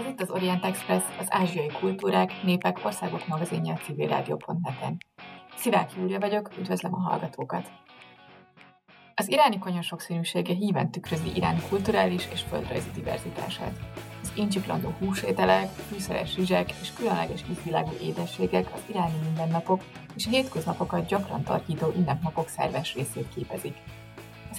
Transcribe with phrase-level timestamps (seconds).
[0.00, 4.96] Ez itt az Orient Express, az ázsiai kultúrák, népek, országok magazinja a civilrádió.net-en.
[5.56, 7.70] Szivák Júlia vagyok, üdvözlöm a hallgatókat!
[9.14, 13.78] Az iráni konyha sokszínűsége híven tükrözi Irán kulturális és földrajzi diverzitását.
[14.22, 19.82] Az incsiklandó húsételek, fűszeres rizsek és különleges ízvilágú édességek az iráni mindennapok
[20.16, 23.74] és a hétköznapokat gyakran tartító ünnepnapok szerves részét képezik.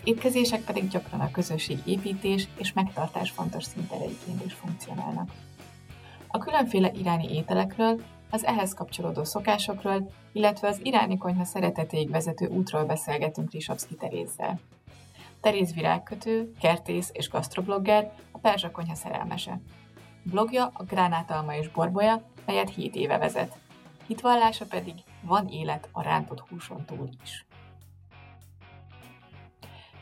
[0.04, 5.30] Étkezések pedig gyakran a közösség építés és megtartás fontos szintereiként is funkcionálnak.
[6.28, 12.84] A különféle iráni ételekről, az ehhez kapcsolódó szokásokról, illetve az iráni konyha szeretetéig vezető útról
[12.84, 14.60] beszélgetünk Risabszki Terézzel.
[15.42, 19.62] Teréz virágkötő, kertész és gasztroblogger, a Perzsa konyha szerelmese.
[20.24, 23.58] Blogja a Gránátalma és Borbolya, melyet 7 éve vezet.
[24.08, 27.46] Hitvallása pedig van élet a rántott húson túl is.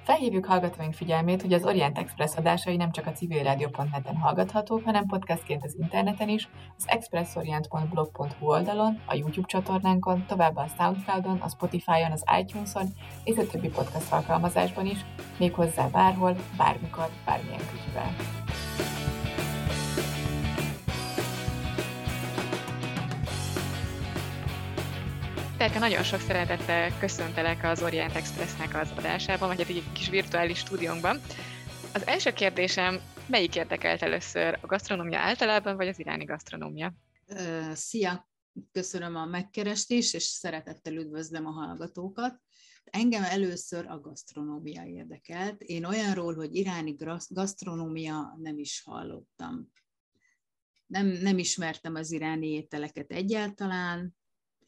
[0.09, 5.63] Felhívjuk hallgatóink figyelmét, hogy az Orient Express adásai nem csak a civilradio.net-en hallgathatók, hanem podcastként
[5.63, 12.23] az interneten is, az expressorient.blog.hu oldalon, a YouTube csatornánkon, továbbá a Soundcloudon, a Spotify-on, az
[12.39, 12.87] iTunes-on
[13.23, 15.05] és a többi podcast alkalmazásban is,
[15.37, 18.15] méghozzá bárhol, bármikor, bármilyen kütyüvel.
[25.59, 30.57] Terke, nagyon sok szeretettel köszöntelek az Orient Expressnek az adásában, vagy hát egy kis virtuális
[30.57, 31.21] stúdiónkban.
[31.93, 36.93] Az első kérdésem, melyik érdekelt először, a gasztronómia általában, vagy az iráni gasztronómia?
[37.73, 38.29] Szia!
[38.71, 42.41] Köszönöm a megkerestést, és szeretettel üdvözlöm a hallgatókat.
[42.83, 45.61] Engem először a gasztronómia érdekelt.
[45.61, 46.95] Én olyanról, hogy iráni
[47.29, 49.71] gasztronómia nem is hallottam.
[50.85, 54.17] Nem, nem ismertem az iráni ételeket egyáltalán,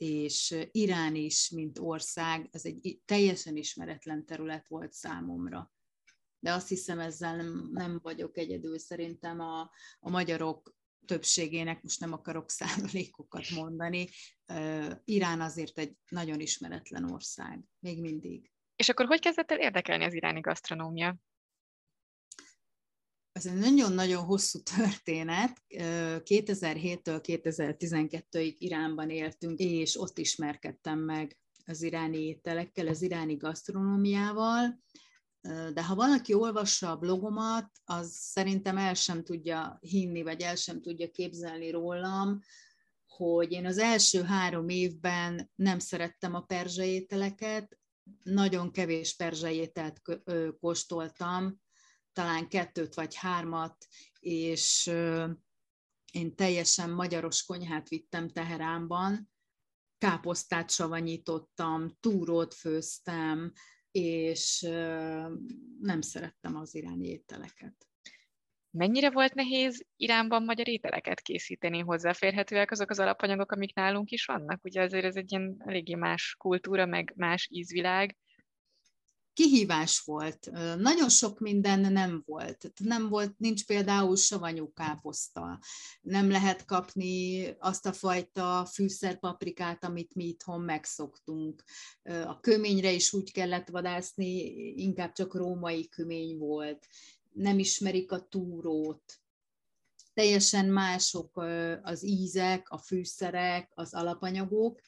[0.01, 5.71] és Irán is, mint ország, ez egy teljesen ismeretlen terület volt számomra.
[6.39, 8.79] De azt hiszem, ezzel nem, nem vagyok egyedül.
[8.79, 9.59] Szerintem a,
[9.99, 10.75] a magyarok
[11.05, 14.09] többségének, most nem akarok százalékokat mondani,
[15.03, 18.51] Irán azért egy nagyon ismeretlen ország, még mindig.
[18.75, 21.17] És akkor hogy kezdett el érdekelni az iráni gasztronómia?
[23.45, 25.61] Ez egy nagyon-nagyon hosszú történet.
[25.69, 34.79] 2007-től 2012-ig Iránban éltünk, és ott ismerkedtem meg az iráni ételekkel, az iráni gasztronómiával,
[35.73, 40.81] de ha valaki olvassa a blogomat, az szerintem el sem tudja hinni, vagy el sem
[40.81, 42.39] tudja képzelni rólam,
[43.07, 47.79] hogy én az első három évben nem szerettem a perzsa ételeket,
[48.23, 50.01] nagyon kevés perzsa ételt
[50.59, 51.60] kóstoltam,
[52.13, 53.87] talán kettőt vagy hármat,
[54.19, 54.91] és
[56.11, 59.31] én teljesen magyaros konyhát vittem Teheránban,
[59.97, 63.51] káposztát savanyítottam, túrót főztem,
[63.91, 64.59] és
[65.79, 67.85] nem szerettem az iráni ételeket.
[68.69, 71.79] Mennyire volt nehéz Iránban magyar ételeket készíteni?
[71.79, 74.63] Hozzáférhetőek azok az alapanyagok, amik nálunk is vannak?
[74.63, 78.17] Ugye azért ez egy ilyen eléggé más kultúra, meg más ízvilág
[79.41, 80.51] kihívás volt.
[80.77, 82.71] Nagyon sok minden nem volt.
[82.83, 85.59] Nem volt, nincs például savanyú káposzta.
[86.01, 91.63] Nem lehet kapni azt a fajta fűszerpaprikát, amit mi itthon megszoktunk.
[92.03, 94.33] A köményre is úgy kellett vadászni,
[94.75, 96.87] inkább csak római kömény volt.
[97.33, 99.19] Nem ismerik a túrót.
[100.13, 101.37] Teljesen mások
[101.81, 104.81] az ízek, a fűszerek, az alapanyagok,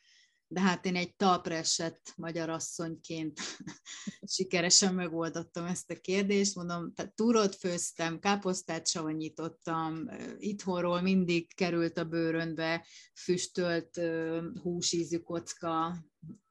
[0.53, 3.39] de hát én egy talpra esett magyar asszonyként
[4.35, 6.55] sikeresen megoldottam ezt a kérdést.
[6.55, 14.01] Mondom, tehát túrót főztem, káposztát savanyítottam, itthonról mindig került a bőrönbe füstölt
[14.61, 15.97] húsízű kocka,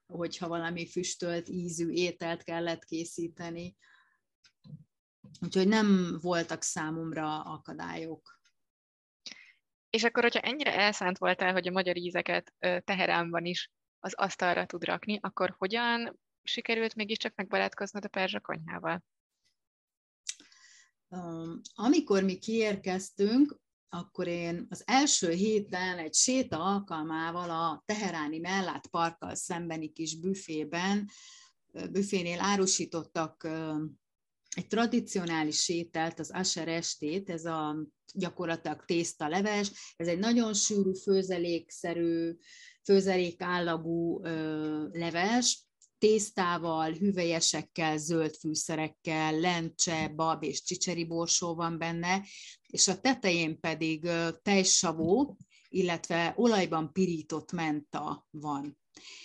[0.06, 3.76] hogyha valami füstölt ízű ételt kellett készíteni.
[5.40, 8.40] Úgyhogy nem voltak számomra akadályok.
[9.90, 13.70] És akkor, hogyha ennyire elszánt voltál, hogy a magyar ízeket Teheránban is
[14.04, 19.04] az asztalra tud rakni, akkor hogyan sikerült mégiscsak megbarátkoznod a perzsa konyhával?
[21.74, 29.34] Amikor mi kiérkeztünk, akkor én az első héten egy séta alkalmával a Teheráni Mellát parkkal
[29.34, 31.08] szembeni kis büfében,
[31.90, 33.48] büfénél árusítottak
[34.56, 37.76] egy tradicionális sételt, az asher estét, ez a
[38.14, 42.36] gyakorlatilag tészta leves, ez egy nagyon sűrű, főzelékszerű,
[42.84, 44.20] főzelék állagú
[44.92, 45.66] leves,
[45.98, 52.22] tésztával, hüvelyesekkel, zöld fűszerekkel, lencse, bab és csicseri borsó van benne,
[52.66, 54.08] és a tetején pedig
[54.42, 55.36] tejsavó,
[55.68, 58.81] illetve olajban pirított menta van.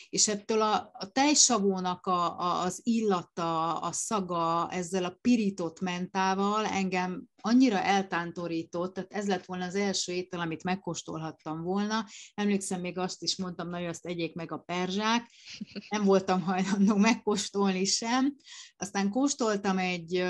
[0.09, 6.65] És ettől a, a tejsavónak a, a, az illata, a szaga ezzel a pirított mentával
[6.65, 12.05] engem annyira eltántorított, tehát ez lett volna az első étel, amit megkóstolhattam volna.
[12.33, 15.31] Emlékszem, még azt is mondtam, na, hogy azt egyék meg a perzsák.
[15.89, 18.35] Nem voltam hajlandó megkóstolni sem.
[18.77, 20.23] Aztán kóstoltam egy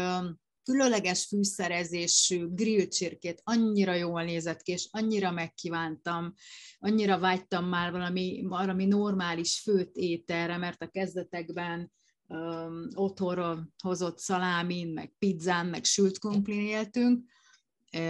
[0.68, 6.34] különleges fűszerezésű grill csirkét, annyira jól nézett ki, és annyira megkívántam,
[6.80, 11.92] annyira vágytam már valami, valami normális főt ételre, mert a kezdetekben
[12.28, 17.26] um, otthonra hozott szalámin, meg pizzán, meg sült kumplin éltünk,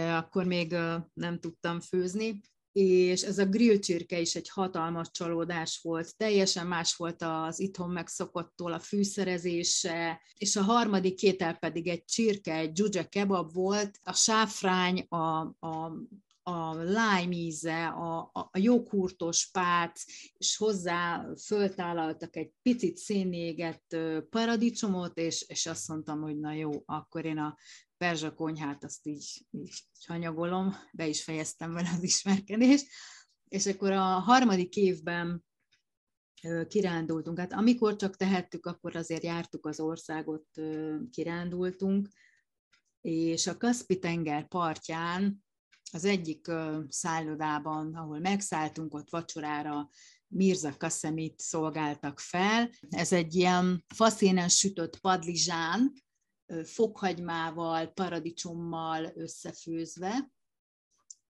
[0.08, 0.76] akkor még
[1.12, 2.40] nem tudtam főzni,
[2.78, 7.90] és ez a grill csirke is egy hatalmas csalódás volt, teljesen más volt az itthon
[7.90, 14.12] megszokottól a fűszerezése, és a harmadik étel pedig egy csirke, egy dzsuzsa kebab volt, a
[14.12, 15.92] sáfrány, a, a
[16.50, 20.04] a lime íze, a, a, a jókurtos pác,
[20.38, 23.96] és hozzá föltállaltak egy picit szénégett
[24.30, 27.56] paradicsomot, és, és azt mondtam, hogy na jó, akkor én a
[27.98, 32.86] perzsa konyhát azt így, így hanyagolom, be is fejeztem vele az ismerkedést,
[33.48, 35.44] és akkor a harmadik évben
[36.68, 37.38] kirándultunk.
[37.38, 40.46] Hát amikor csak tehettük, akkor azért jártuk az országot,
[41.10, 42.08] kirándultunk,
[43.00, 45.44] és a Kaspi-tenger partján
[45.92, 46.50] az egyik
[46.88, 49.88] szállodában, ahol megszálltunk, ott vacsorára
[50.26, 52.70] Mirza Kaszemit szolgáltak fel.
[52.88, 55.92] Ez egy ilyen faszénen sütött padlizsán,
[56.64, 60.30] fokhagymával, paradicsommal összefőzve.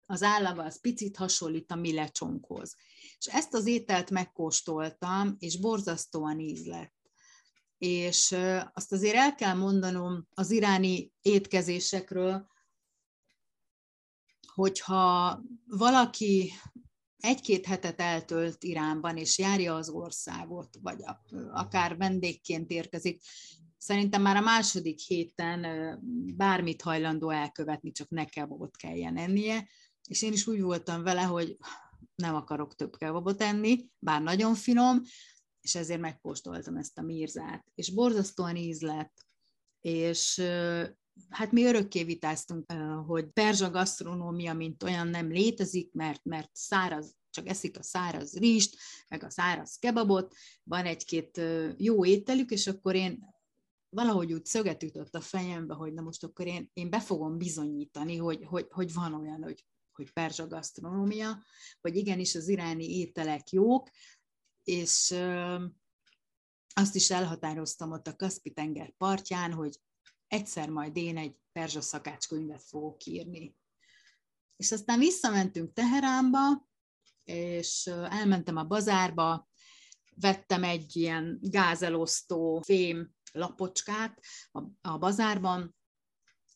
[0.07, 2.77] Az állaga az picit hasonlít a mi lecsonkhoz.
[3.19, 6.97] És ezt az ételt megkóstoltam, és borzasztóan íz lett.
[7.79, 8.37] És
[8.73, 12.47] azt azért el kell mondanom az iráni étkezésekről,
[14.55, 16.53] hogyha valaki
[17.17, 21.05] egy-két hetet eltölt Iránban, és járja az országot, vagy
[21.51, 23.23] akár vendégként érkezik,
[23.89, 25.67] szerintem már a második héten
[26.37, 29.69] bármit hajlandó elkövetni, csak ne kebabot kelljen ennie,
[30.09, 31.57] és én is úgy voltam vele, hogy
[32.15, 35.03] nem akarok több kebabot enni, bár nagyon finom,
[35.61, 39.27] és ezért megkóstoltam ezt a mírzát, és borzasztóan íz lett,
[39.81, 40.43] és
[41.29, 42.73] hát mi örökké vitáztunk,
[43.07, 48.77] hogy perzsa gasztronómia, mint olyan nem létezik, mert, mert száraz, csak eszik a száraz rizst,
[49.09, 51.41] meg a száraz kebabot, van egy-két
[51.77, 53.37] jó ételük, és akkor én
[53.91, 58.17] valahogy úgy szöget ütött a fejembe, hogy na most akkor én, én be fogom bizonyítani,
[58.17, 61.45] hogy, hogy, hogy van olyan, hogy, hogy perzsa gasztronómia,
[61.81, 63.89] hogy igenis az iráni ételek jók,
[64.65, 65.15] és
[66.75, 69.81] azt is elhatároztam ott a Kaspi-tenger partján, hogy
[70.27, 73.57] egyszer majd én egy perzsa szakácskönyvet fogok írni.
[74.57, 76.69] És aztán visszamentünk Teheránba,
[77.25, 79.49] és elmentem a bazárba,
[80.15, 84.21] vettem egy ilyen gázelosztó fém lapocskát
[84.51, 85.77] a, a bazárban,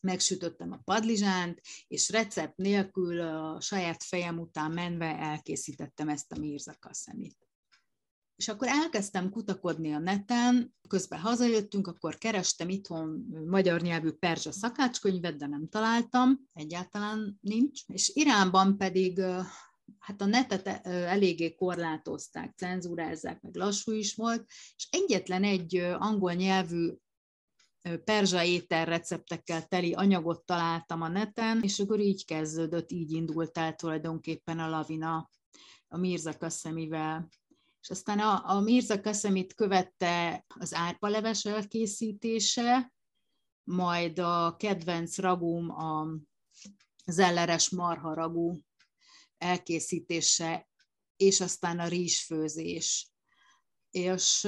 [0.01, 6.75] megsütöttem a padlizsánt, és recept nélkül a saját fejem után menve elkészítettem ezt a Mirza
[6.79, 7.37] Kasemit.
[8.35, 15.37] És akkor elkezdtem kutakodni a neten, közben hazajöttünk, akkor kerestem itthon magyar nyelvű perzsa szakácskönyvet,
[15.37, 17.81] de nem találtam, egyáltalán nincs.
[17.87, 19.21] És Iránban pedig
[19.99, 26.91] hát a netet eléggé korlátozták, cenzúrázzák, meg lassú is volt, és egyetlen egy angol nyelvű
[28.03, 33.75] perzsa étel receptekkel teli anyagot találtam a neten, és akkor így kezdődött, így indult el
[33.75, 35.29] tulajdonképpen a lavina
[35.87, 37.29] a Mirza Kassemivel.
[37.81, 42.93] És aztán a, a Mirza Kassemit követte az árpaleves elkészítése,
[43.63, 46.07] majd a kedvenc ragum a
[47.05, 48.59] zelleres marha ragú
[49.43, 50.67] elkészítése,
[51.15, 53.07] és aztán a rizsfőzés.
[53.91, 54.47] És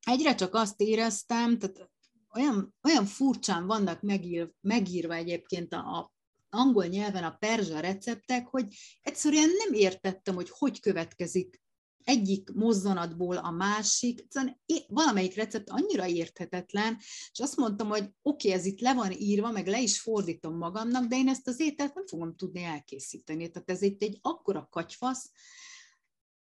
[0.00, 1.90] egyre csak azt éreztem, tehát
[2.34, 6.14] olyan, olyan furcsán vannak megír, megírva egyébként a, a
[6.50, 11.60] angol nyelven a perzsa receptek, hogy egyszerűen nem értettem, hogy hogy következik
[12.06, 16.96] egyik mozzanatból a másik, egyszerűen valamelyik recept annyira érthetetlen,
[17.32, 20.56] és azt mondtam, hogy oké, okay, ez itt le van írva, meg le is fordítom
[20.56, 23.50] magamnak, de én ezt az ételt nem fogom tudni elkészíteni.
[23.50, 25.30] Tehát ez itt egy akkora katyfasz,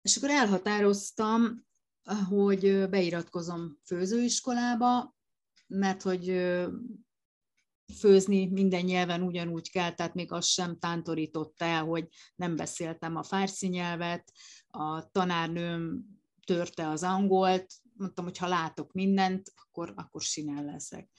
[0.02, 1.66] és akkor elhatároztam,
[2.28, 5.16] hogy beiratkozom főzőiskolába,
[5.66, 6.50] mert hogy
[7.98, 13.22] főzni minden nyelven ugyanúgy kell, tehát még az sem tántorította el, hogy nem beszéltem a
[13.22, 14.32] fárszi nyelvet,
[14.70, 16.04] a tanárnőm
[16.46, 21.10] törte az angolt, mondtam, hogy ha látok mindent, akkor, akkor sinel leszek.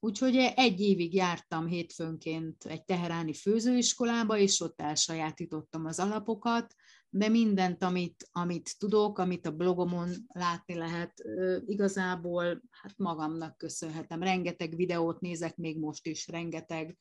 [0.00, 6.74] Úgyhogy egy évig jártam hétfőnként egy teheráni főzőiskolába, és ott elsajátítottam az alapokat,
[7.10, 11.22] de mindent, amit, amit tudok, amit a blogomon látni lehet,
[11.66, 14.22] igazából hát magamnak köszönhetem.
[14.22, 16.96] Rengeteg videót nézek még most is, rengeteg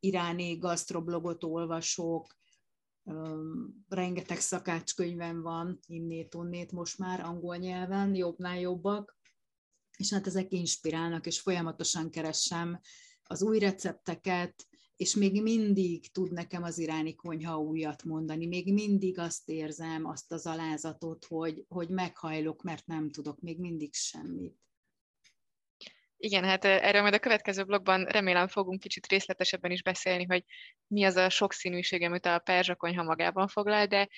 [0.00, 2.37] iráni gasztroblogot olvasok,
[3.88, 9.18] rengeteg szakácskönyvem van, innét, onnét most már angol nyelven, jobbnál jobbak,
[9.96, 12.80] és hát ezek inspirálnak, és folyamatosan keresem
[13.22, 19.18] az új recepteket, és még mindig tud nekem az iráni konyha újat mondani, még mindig
[19.18, 24.56] azt érzem, azt az alázatot, hogy, hogy meghajlok, mert nem tudok még mindig semmit.
[26.20, 30.44] Igen, hát erről majd a következő blogban remélem fogunk kicsit részletesebben is beszélni, hogy
[30.86, 34.08] mi az a sokszínűség, amit a perzsa konyha magában foglal, de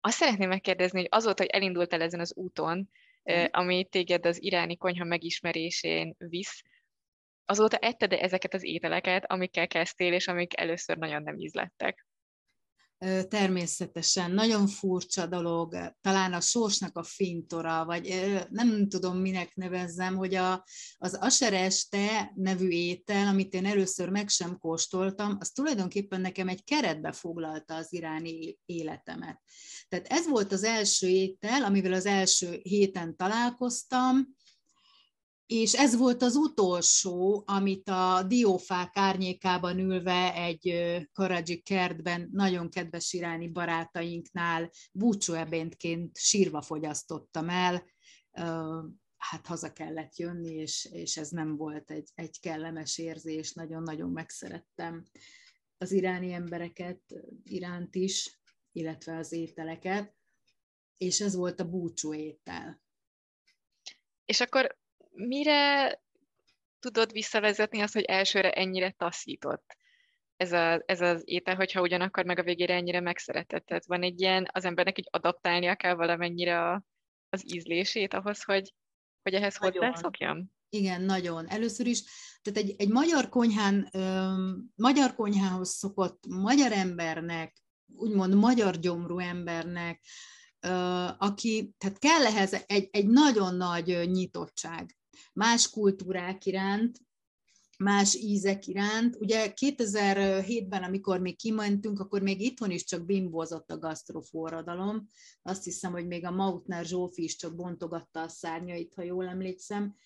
[0.00, 2.90] azt szeretném megkérdezni, hogy azóta, hogy elindultál ezen az úton,
[3.32, 3.44] mm.
[3.50, 6.62] ami téged az iráni konyha megismerésén visz,
[7.44, 12.03] azóta etted-e ezeket az ételeket, amikkel kezdtél, és amik először nagyon nem ízlettek?
[13.28, 20.34] Természetesen, nagyon furcsa dolog, talán a sorsnak a fintora, vagy nem tudom minek nevezzem, hogy
[20.34, 20.64] a,
[20.96, 27.12] az asereste nevű étel, amit én először meg sem kóstoltam, az tulajdonképpen nekem egy keretbe
[27.12, 29.40] foglalta az iráni életemet.
[29.88, 34.34] Tehát ez volt az első étel, amivel az első héten találkoztam,
[35.46, 40.74] és ez volt az utolsó, amit a diófák árnyékában ülve egy
[41.12, 47.84] karadzsi kertben nagyon kedves iráni barátainknál búcsúebéntként sírva fogyasztottam el.
[49.16, 55.04] Hát haza kellett jönni, és, és ez nem volt egy, egy kellemes érzés, nagyon-nagyon megszerettem
[55.78, 57.02] az iráni embereket
[57.44, 58.40] iránt is,
[58.72, 60.14] illetve az ételeket,
[60.96, 62.82] és ez volt a búcsú étel.
[64.24, 64.76] És akkor
[65.14, 66.00] mire
[66.78, 69.76] tudod visszavezetni azt, hogy elsőre ennyire taszított
[70.36, 73.66] ez, a, ez az étel, hogyha ugyanakkor meg a végére ennyire megszeretett?
[73.66, 76.84] Tehát van egy ilyen, az embernek így adaptálnia kell valamennyire a,
[77.28, 78.74] az ízlését ahhoz, hogy,
[79.22, 80.52] hogy ehhez hozzászokjam?
[80.68, 81.48] Igen, nagyon.
[81.48, 82.02] Először is,
[82.42, 84.32] tehát egy, egy magyar konyhán, ö,
[84.74, 87.62] magyar konyhához szokott magyar embernek,
[87.96, 90.04] úgymond magyar gyomrú embernek,
[90.60, 90.68] ö,
[91.18, 94.96] aki, tehát kell ehhez egy, egy nagyon nagy nyitottság
[95.34, 96.98] más kultúrák iránt,
[97.78, 99.16] más ízek iránt.
[99.16, 105.06] Ugye 2007-ben, amikor még kimentünk, akkor még itthon is csak bimbózott a gasztroforradalom.
[105.42, 109.96] Azt hiszem, hogy még a Mautner Zsófi is csak bontogatta a szárnyait, ha jól emlékszem.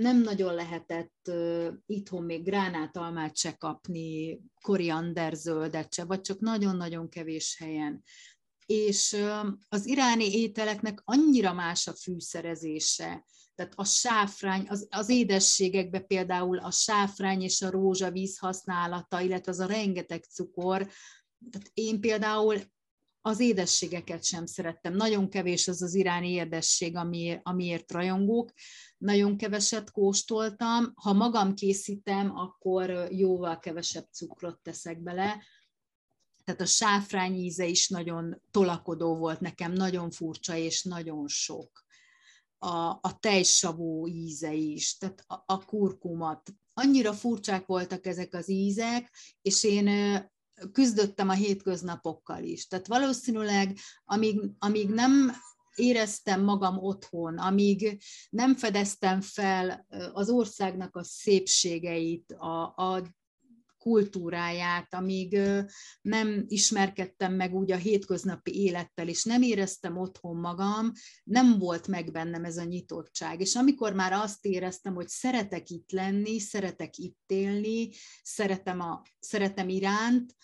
[0.00, 1.30] Nem nagyon lehetett
[1.86, 8.02] itthon még gránátalmát se kapni, koriander zöldet se, vagy csak nagyon-nagyon kevés helyen
[8.68, 9.16] és
[9.68, 16.70] az iráni ételeknek annyira más a fűszerezése, tehát a sáfrány, az, az édességekben például a
[16.70, 20.88] sáfrány és a rózsavíz használata, illetve az a rengeteg cukor,
[21.50, 22.60] tehát én például
[23.20, 24.94] az édességeket sem szerettem.
[24.94, 28.52] Nagyon kevés az az iráni édesség, amiért, amiért rajongók.
[28.98, 30.92] Nagyon keveset kóstoltam.
[30.94, 35.42] Ha magam készítem, akkor jóval kevesebb cukrot teszek bele.
[36.48, 41.84] Tehát a sáfrány íze is nagyon tolakodó volt nekem, nagyon furcsa és nagyon sok
[42.58, 46.52] a, a tejsavú íze is, tehát a, a kurkumat.
[46.74, 49.12] Annyira furcsák voltak ezek az ízek,
[49.42, 49.88] és én
[50.72, 52.66] küzdöttem a hétköznapokkal is.
[52.66, 55.32] Tehát valószínűleg, amíg, amíg nem
[55.74, 63.16] éreztem magam otthon, amíg nem fedeztem fel az országnak a szépségeit, a, a
[63.78, 65.38] kultúráját, amíg
[66.00, 70.92] nem ismerkedtem meg úgy a hétköznapi élettel, és nem éreztem otthon magam,
[71.24, 73.40] nem volt meg bennem ez a nyitottság.
[73.40, 77.88] És amikor már azt éreztem, hogy szeretek itt lenni, szeretek itt élni,
[78.22, 80.34] szeretem, a, szeretem iránt,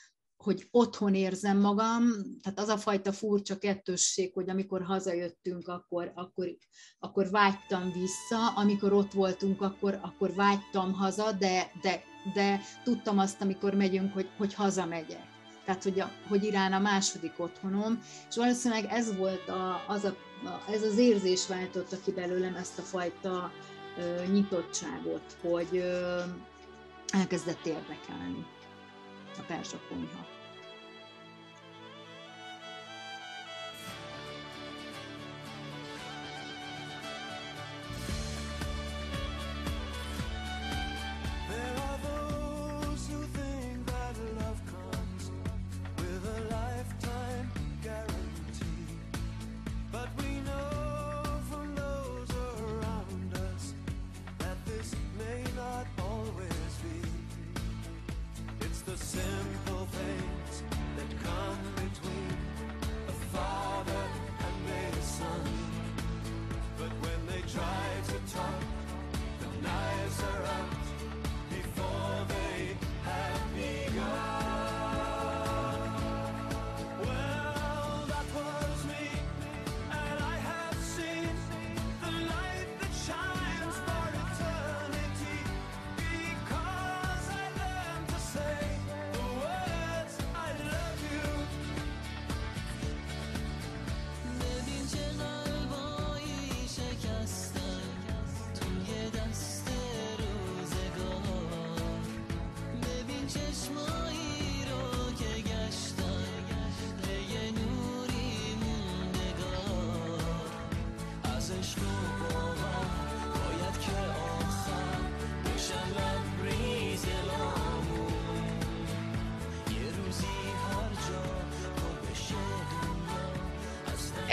[0.44, 2.02] hogy otthon érzem magam,
[2.42, 6.56] tehát az a fajta furcsa kettősség, hogy amikor hazajöttünk, akkor, akkor,
[6.98, 12.02] akkor vágytam vissza, amikor ott voltunk, akkor, akkor vágytam haza, de, de,
[12.34, 15.32] de tudtam azt, amikor megyünk, hogy, hogy hazamegyek.
[15.64, 17.98] Tehát, hogy, a, hogy Irán a második otthonom,
[18.28, 20.16] és valószínűleg ez volt a, az, a,
[20.70, 23.52] ez az érzés váltotta ki belőlem ezt a fajta
[23.98, 26.20] ö, nyitottságot, hogy ö,
[27.06, 28.46] elkezdett érdekelni
[29.38, 30.33] a perzsa konyha.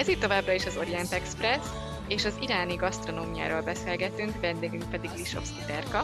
[0.02, 1.66] Ez itt továbbra is az Orient Express,
[2.08, 6.00] és az iráni gasztronómiáról beszélgetünk, vendégünk pedig Lisovszki Terka.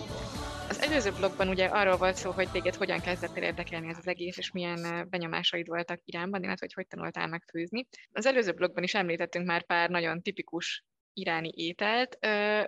[0.70, 4.08] Az előző blogban ugye arról volt szó, hogy téged hogyan kezdett el érdekelni ez az
[4.08, 7.88] egész, és milyen benyomásaid voltak Iránban, illetve hogy hogy tanultál meg főzni.
[8.12, 12.18] Az előző blogban is említettünk már pár nagyon tipikus iráni ételt,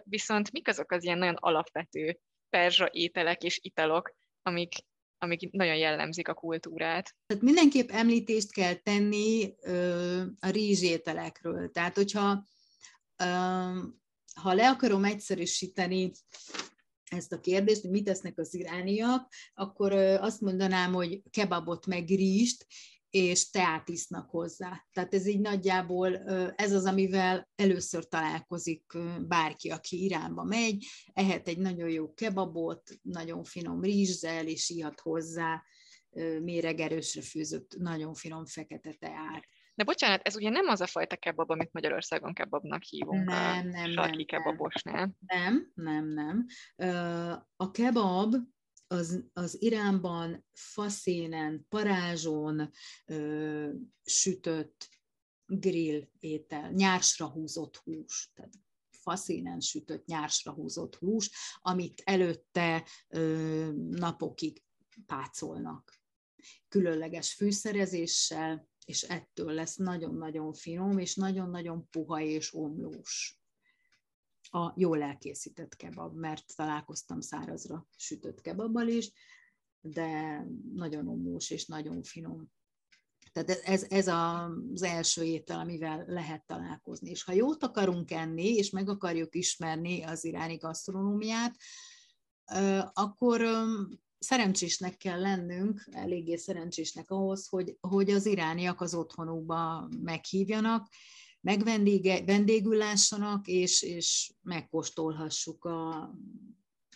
[0.03, 2.19] viszont mik azok az ilyen nagyon alapvető
[2.49, 4.73] perzsa ételek és italok, amik,
[5.19, 7.15] amik nagyon jellemzik a kultúrát.
[7.25, 11.71] Tehát mindenképp említést kell tenni ö, a rizsételekről.
[11.71, 12.45] Tehát, hogyha
[13.17, 13.25] ö,
[14.33, 16.11] ha le akarom egyszerűsíteni
[17.09, 22.65] ezt a kérdést, hogy mit tesznek az irániak, akkor azt mondanám, hogy kebabot meg rizst,
[23.09, 24.85] és teát isznak hozzá.
[24.91, 26.17] Tehát ez így nagyjából
[26.55, 28.83] ez az, amivel először találkozik
[29.27, 35.63] bárki, aki Iránba megy, ehet egy nagyon jó kebabot, nagyon finom rizszel, és ihat hozzá
[36.41, 39.43] méregerősre fűzött, nagyon finom fekete teát.
[39.75, 43.91] De bocsánat, ez ugye nem az a fajta kebab, amit Magyarországon kebabnak hívunk nem, nem,
[43.91, 45.11] nem, kebabosnál.
[45.19, 46.45] Nem, nem, nem.
[47.55, 48.35] A kebab
[48.91, 52.71] az, az Iránban faszénen, parázson
[53.05, 53.69] ö,
[54.03, 54.89] sütött
[55.45, 58.53] grill étel, nyársra húzott hús, tehát
[58.89, 64.63] faszénen sütött nyársra húzott hús, amit előtte ö, napokig
[65.05, 66.01] pácolnak.
[66.67, 73.38] Különleges fűszerezéssel, és ettől lesz nagyon-nagyon finom, és nagyon-nagyon puha és omlós
[74.49, 79.11] a jól elkészített kebab, mert találkoztam szárazra sütött kebabbal is,
[79.81, 82.51] de nagyon omós és nagyon finom.
[83.31, 87.09] Tehát ez, ez az első étel, amivel lehet találkozni.
[87.09, 91.55] És ha jót akarunk enni, és meg akarjuk ismerni az iráni gasztronómiát,
[92.93, 93.41] akkor
[94.19, 100.87] szerencsésnek kell lennünk, eléggé szerencsésnek ahhoz, hogy, hogy az irániak az otthonukba meghívjanak,
[102.73, 106.11] lássanak, és, és megkóstolhassuk a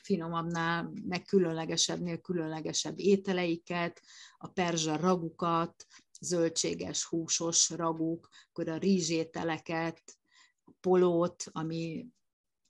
[0.02, 4.02] finomabbnál, meg különlegesebbnél különlegesebb ételeiket,
[4.38, 5.88] a perzsa ragukat,
[6.20, 10.18] zöldséges, húsos raguk, akkor a rizsételeket,
[10.64, 12.08] a polót, ami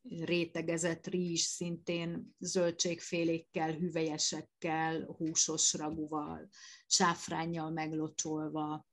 [0.09, 6.49] rétegezett rizs, szintén zöldségfélékkel, hüvelyesekkel, húsos ragúval,
[6.87, 8.85] sáfrányjal meglocsolva,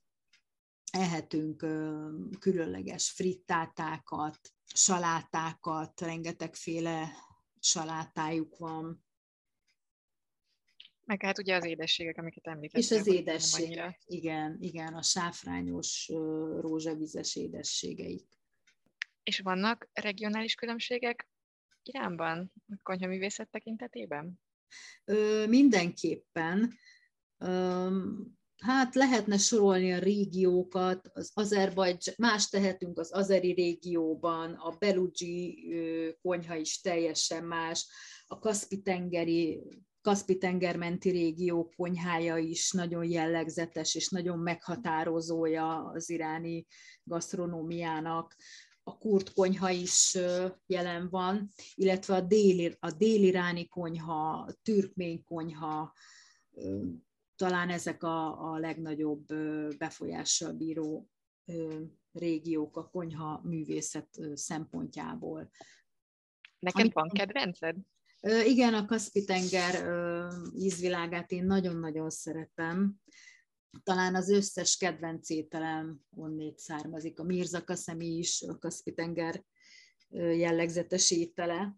[0.91, 1.57] ehetünk
[2.39, 4.39] különleges frittátákat,
[4.75, 7.09] salátákat, rengetegféle
[7.61, 9.05] salátájuk van.
[11.05, 12.81] Meg hát ugye az édességek, amiket említettem.
[12.81, 16.09] És az édesség, igen, igen, a sáfrányos
[16.61, 18.29] rózsavizes édességeik.
[19.23, 21.29] És vannak regionális különbségek
[21.83, 24.41] Iránban, a konyhaművészet tekintetében?
[25.05, 26.75] Ö, mindenképpen.
[27.39, 27.89] Ö,
[28.61, 35.65] hát lehetne sorolni a régiókat, az Azerbajdzs, más tehetünk az azeri régióban, a beludzsi
[36.23, 37.87] konyha is teljesen más,
[38.27, 39.63] a Kaszpi-tengeri
[40.03, 46.67] Kaszpi-tengermenti régió konyhája is nagyon jellegzetes és nagyon meghatározója az iráni
[47.05, 48.37] gasztronómiának.
[48.83, 50.19] A kurt konyha is
[50.67, 55.93] jelen van, illetve a déli, a déliráni konyha, a türkmény konyha,
[57.41, 59.27] talán ezek a, a legnagyobb
[59.79, 61.09] befolyással bíró
[62.13, 65.51] régiók a konyha művészet szempontjából.
[66.59, 67.77] Neked Amit, van kedvenced?
[68.45, 69.85] Igen, a Kaszpi-tenger
[70.55, 72.95] ízvilágát én nagyon-nagyon szeretem.
[73.83, 77.19] Talán az összes kedvenc ételem onnét származik.
[77.19, 79.45] A Mirza Kaszemi is a Kaszpi-tenger
[80.37, 81.77] jellegzetes étele.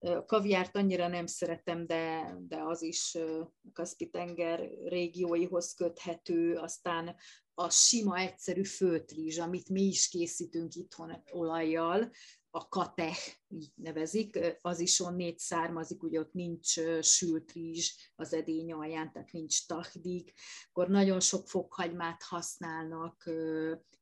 [0.00, 7.16] A kaviárt annyira nem szeretem, de, de az is a Kaspi-tenger régióihoz köthető, aztán
[7.54, 12.10] a sima, egyszerű főtrizs, amit mi is készítünk itthon olajjal,
[12.50, 13.16] a kateh,
[13.48, 19.32] így nevezik, az is onnét származik, ugye ott nincs sült rizs az edény alján, tehát
[19.32, 20.32] nincs tahdik,
[20.68, 23.30] akkor nagyon sok fokhagymát használnak,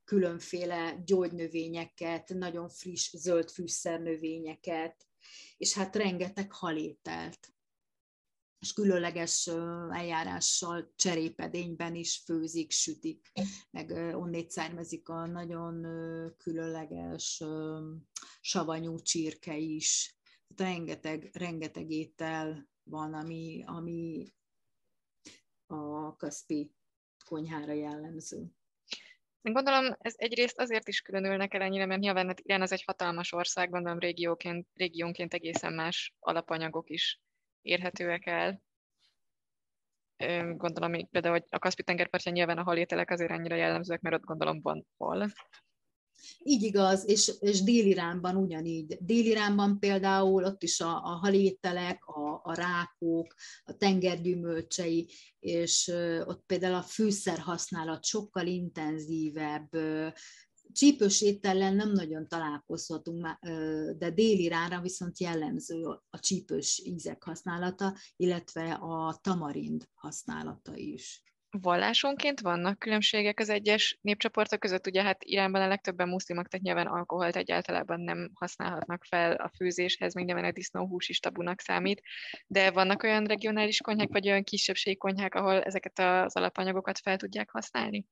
[0.05, 5.06] különféle gyógynövényeket, nagyon friss zöld fűszernövényeket,
[5.57, 7.57] és hát rengeteg halételt
[8.59, 9.47] és különleges
[9.91, 13.33] eljárással cserépedényben is főzik, sütik,
[13.71, 15.83] meg onnét származik a nagyon
[16.37, 17.45] különleges
[18.41, 20.19] savanyú csirke is.
[20.55, 24.33] Tehát rengeteg, rengeteg étel van, ami, ami
[25.67, 26.75] a Kaspi
[27.25, 28.51] konyhára jellemző.
[29.53, 33.33] Gondolom, ez egyrészt azért is különülnek el ennyire, mert nyilván hát Irán az egy hatalmas
[33.33, 37.21] ország, gondolom régióként, régiónként egészen más alapanyagok is
[37.63, 38.63] érhetőek el.
[40.57, 44.61] Gondolom, például hogy a Kaspi tengerpartján nyilván a halételek azért annyira jellemzőek, mert ott gondolom
[44.61, 45.27] van hol.
[46.39, 48.99] Így igaz, és, és Dél-Iránban ugyanígy.
[49.01, 55.93] Dél-Iránban például ott is a, a halételek, a, a rákok, a tengergyümölcsei, és
[56.25, 59.69] ott például a fűszer használat sokkal intenzívebb,
[60.73, 63.27] csípős étellel nem nagyon találkozhatunk,
[63.99, 71.26] de déli rára viszont jellemző a csípős ízek használata, illetve a tamarind használata is.
[71.61, 76.87] Vallásonként vannak különbségek az egyes népcsoportok között, ugye hát Iránban a legtöbben muszlimok, tehát nyilván
[76.87, 82.03] alkoholt egyáltalán nem használhatnak fel a főzéshez, még nyilván a disznóhús is tabunak számít,
[82.47, 87.51] de vannak olyan regionális konyhák, vagy olyan kisebbségi konyhák, ahol ezeket az alapanyagokat fel tudják
[87.51, 88.07] használni?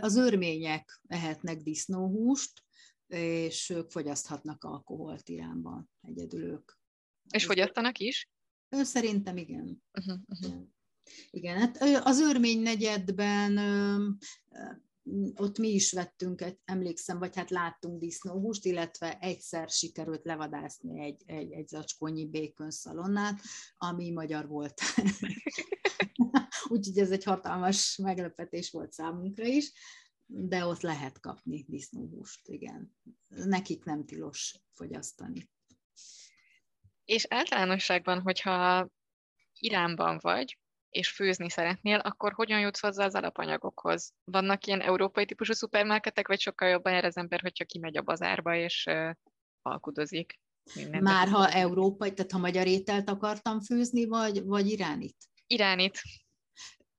[0.00, 2.62] Az örmények ehetnek disznóhúst,
[3.06, 6.72] és ők fogyaszthatnak alkoholt Iránban, egyedül ők.
[7.30, 8.28] És fogyasztanak is?
[8.68, 9.82] Ő szerintem igen.
[9.92, 10.62] Uh-huh, uh-huh.
[11.30, 13.58] Igen, hát az örmény negyedben
[15.34, 21.52] ott mi is vettünk, emlékszem, vagy hát láttunk disznóhúst, illetve egyszer sikerült levadászni egy, egy,
[21.52, 23.40] egy zacskónyi békön szalonnát,
[23.76, 24.80] ami magyar volt.
[26.68, 29.72] Úgyhogy ez egy hatalmas meglepetés volt számunkra is,
[30.26, 32.96] de ott lehet kapni disznóhúst, igen.
[33.28, 35.50] Nekik nem tilos fogyasztani.
[37.04, 38.88] És általánosságban, hogyha
[39.58, 40.58] Iránban vagy,
[40.92, 44.12] és főzni szeretnél, akkor hogyan jutsz hozzá az alapanyagokhoz?
[44.24, 48.54] Vannak ilyen európai típusú szupermarketek, vagy sokkal jobban jár az ember, hogyha kimegy a bazárba,
[48.54, 49.10] és uh,
[49.62, 50.40] alkudozik?
[51.00, 55.16] Már ha európai, tehát ha magyar ételt akartam főzni, vagy, vagy iránit?
[55.46, 56.00] Iránit.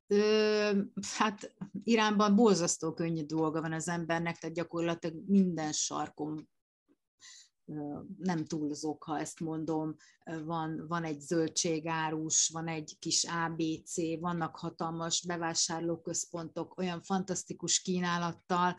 [0.08, 0.72] Ö,
[1.18, 6.50] hát Iránban borzasztó könnyű dolga van az embernek, tehát gyakorlatilag minden sarkon
[8.18, 9.96] nem túlzok, ha ezt mondom,
[10.46, 18.76] van, van egy zöldségárus, van egy kis ABC, vannak hatalmas bevásárlóközpontok, olyan fantasztikus kínálattal,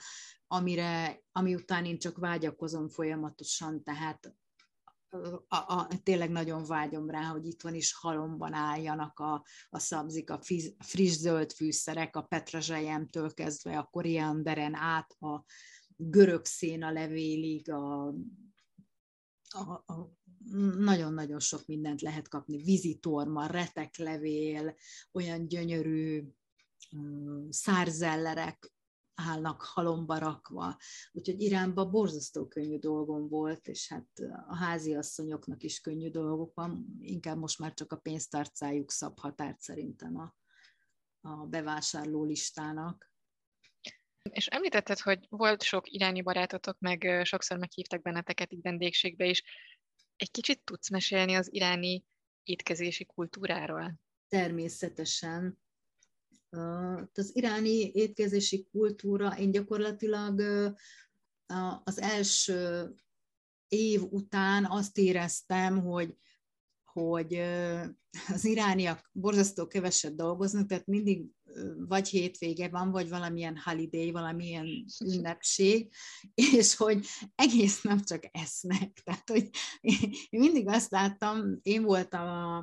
[0.47, 4.35] amire, ami után én csak vágyakozom folyamatosan, tehát
[5.49, 10.31] a, a, tényleg nagyon vágyom rá, hogy itt van is halomban álljanak a, a szabzik,
[10.31, 15.45] a fiz, friss zöld fűszerek, a petrezselyemtől kezdve a korianderen át, a
[15.97, 18.15] görög széna levélig, a
[19.55, 20.13] a, a,
[20.79, 24.75] nagyon-nagyon sok mindent lehet kapni, vízitorma, reteklevél,
[25.13, 26.25] olyan gyönyörű
[26.93, 28.73] um, szárzellerek
[29.15, 30.77] állnak halomba rakva.
[31.13, 34.09] Úgyhogy Iránban borzasztó könnyű dolgom volt, és hát
[34.47, 40.17] a háziasszonyoknak is könnyű dolgok van, inkább most már csak a pénztárcájuk szab határt szerintem
[40.17, 40.35] a,
[41.21, 43.13] a bevásárló listának.
[44.31, 49.43] És említetted, hogy volt sok irányi barátotok, meg sokszor meghívtak benneteket így vendégségbe is.
[50.17, 52.05] Egy kicsit tudsz mesélni az iráni
[52.43, 53.95] étkezési kultúráról?
[54.29, 55.59] Természetesen.
[57.15, 60.41] Az iráni étkezési kultúra, én gyakorlatilag
[61.85, 62.91] az első
[63.69, 66.17] év után azt éreztem, hogy
[66.95, 67.41] hogy
[68.29, 71.27] az irániak borzasztó keveset dolgoznak, tehát mindig
[71.89, 75.93] vagy hétvége van, vagy valamilyen holiday, valamilyen ünnepség,
[76.57, 78.93] és hogy egész nap csak esznek.
[79.05, 79.51] Tehát, hogy
[80.31, 82.57] én mindig azt láttam, én voltam a,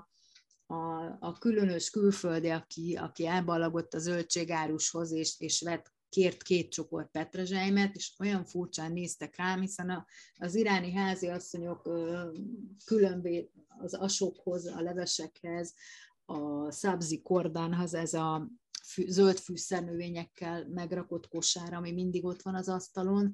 [0.65, 7.12] a, a különös külföldi, aki, aki elballagott a zöldségárushoz, és, és vett kért két csokor
[7.12, 11.89] petrezselymet, és olyan furcsán néztek rám, hiszen a, az iráni háziasszonyok
[12.86, 15.74] különbé az asokhoz, a levesekhez,
[16.26, 18.50] a szabzi kordánhoz, ez a
[18.84, 23.32] fű, zöld fűszernövényekkel megrakott kosár, ami mindig ott van az asztalon,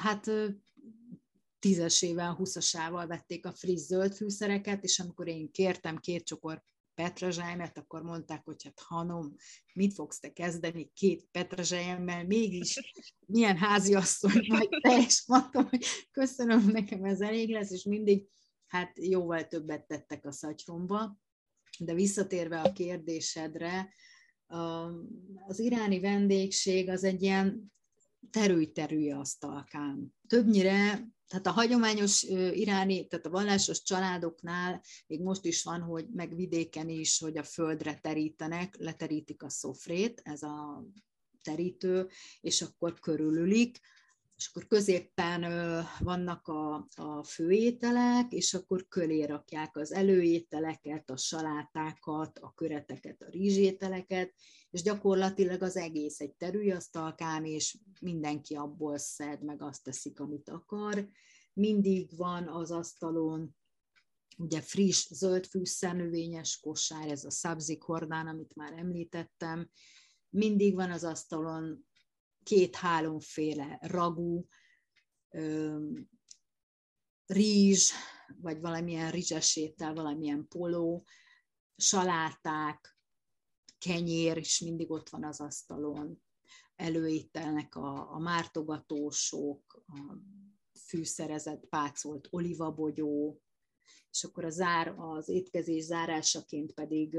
[0.00, 0.30] hát
[1.58, 6.62] tízesével, huszasával vették a friss zöld fűszereket, és amikor én kértem két csokor
[6.94, 9.34] petrezselymet, akkor mondták, hogy hát hanom,
[9.74, 12.94] mit fogsz te kezdeni két petrezselyemmel, mégis
[13.26, 18.26] milyen háziasszony vagy te, és mondtam, hogy köszönöm, nekem ez elég lesz, és mindig
[18.66, 21.20] hát jóval többet tettek a szatyromba.
[21.78, 23.92] De visszatérve a kérdésedre,
[25.46, 27.72] az iráni vendégség az egy ilyen
[28.30, 30.14] terülj-terülj asztalkán.
[30.28, 36.34] Többnyire tehát a hagyományos iráni, tehát a vallásos családoknál még most is van, hogy meg
[36.34, 40.84] vidéken is, hogy a földre terítenek, leterítik a szofrét, ez a
[41.42, 42.08] terítő,
[42.40, 43.80] és akkor körülülik,
[44.42, 45.44] és akkor középen
[45.98, 53.30] vannak a, a főételek, és akkor köré rakják az előételeket, a salátákat, a köreteket, a
[53.30, 54.34] rizsételeket,
[54.70, 61.08] és gyakorlatilag az egész egy terülyasztalkán, és mindenki abból szed, meg azt teszik, amit akar.
[61.52, 63.56] Mindig van az asztalon
[64.38, 69.70] ugye friss zöld fűszernövényes kosár, ez a szabzi kordán, amit már említettem,
[70.28, 71.86] mindig van az asztalon
[72.42, 74.46] két-háromféle ragú,
[77.26, 77.90] rizs,
[78.40, 81.06] vagy valamilyen rizses étel, valamilyen poló,
[81.76, 82.98] saláták,
[83.78, 86.22] kenyér is mindig ott van az asztalon,
[86.76, 90.16] előételnek a, a mártogatósok, a
[90.78, 93.40] fűszerezett, pácolt olivabogyó,
[94.10, 97.18] és akkor a zár, az étkezés zárásaként pedig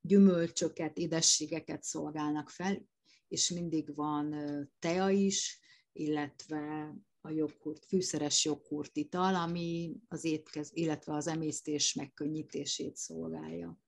[0.00, 2.86] gyümölcsöket, édességeket szolgálnak fel,
[3.28, 4.34] és mindig van
[4.78, 5.58] tea is,
[5.92, 13.78] illetve a joghurt, fűszeres joghurt ital, ami az étkez, illetve az emésztés megkönnyítését szolgálja.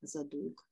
[0.00, 0.64] Ez a dúg.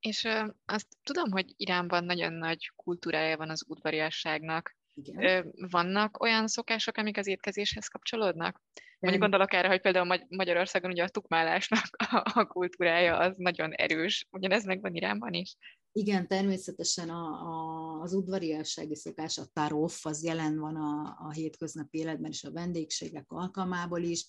[0.00, 4.76] És ö, azt tudom, hogy Iránban nagyon nagy kultúrája van az udvariasságnak.
[4.94, 5.52] Igen.
[5.70, 8.62] Vannak olyan szokások, amik az étkezéshez kapcsolódnak?
[8.98, 14.26] Mondjuk gondolok erre, hogy például Magyarországon ugye a tukmálásnak a, a kultúrája az nagyon erős.
[14.30, 15.56] Ugyanez megvan Iránban is?
[15.94, 21.98] Igen, természetesen a, a, az udvariassági szokás, a tarof, az jelen van a, a hétköznapi
[21.98, 24.26] életben és a vendégségek alkalmából is.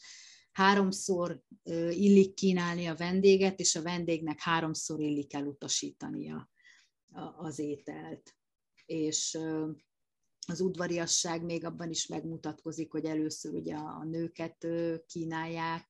[0.52, 1.41] Háromszor
[1.89, 6.49] illik kínálni a vendéget, és a vendégnek háromszor illik elutasítania
[7.38, 8.36] az ételt.
[8.86, 9.38] És
[10.47, 14.67] az udvariasság még abban is megmutatkozik, hogy először ugye a nőket
[15.06, 15.89] kínálják,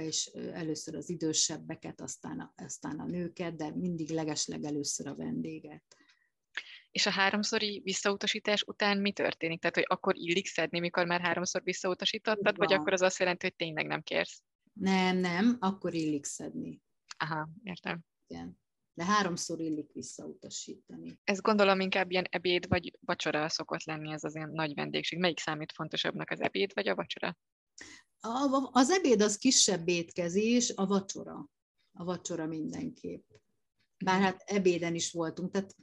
[0.00, 5.84] és először az idősebbeket, aztán a, aztán a nőket, de mindig legesleg először a vendéget.
[6.90, 9.60] És a háromszori visszautasítás után mi történik?
[9.60, 13.56] Tehát, hogy akkor illik szedni, mikor már háromszor visszautasítottad, vagy akkor az azt jelenti, hogy
[13.56, 14.42] tényleg nem kérsz?
[14.72, 16.82] Nem, nem, akkor illik szedni.
[17.16, 18.00] Aha, értem.
[18.26, 18.58] Igen.
[18.94, 21.18] De háromszor illik visszautasítani.
[21.24, 25.18] Ez gondolom inkább ilyen ebéd vagy vacsora szokott lenni ez az ilyen nagy vendégség.
[25.18, 27.36] Melyik számít fontosabbnak, az ebéd vagy a vacsora?
[28.70, 31.50] Az ebéd az kisebb étkezés, a vacsora.
[31.92, 33.30] A vacsora mindenképp.
[34.04, 35.76] Bár hát ebéden is voltunk, tehát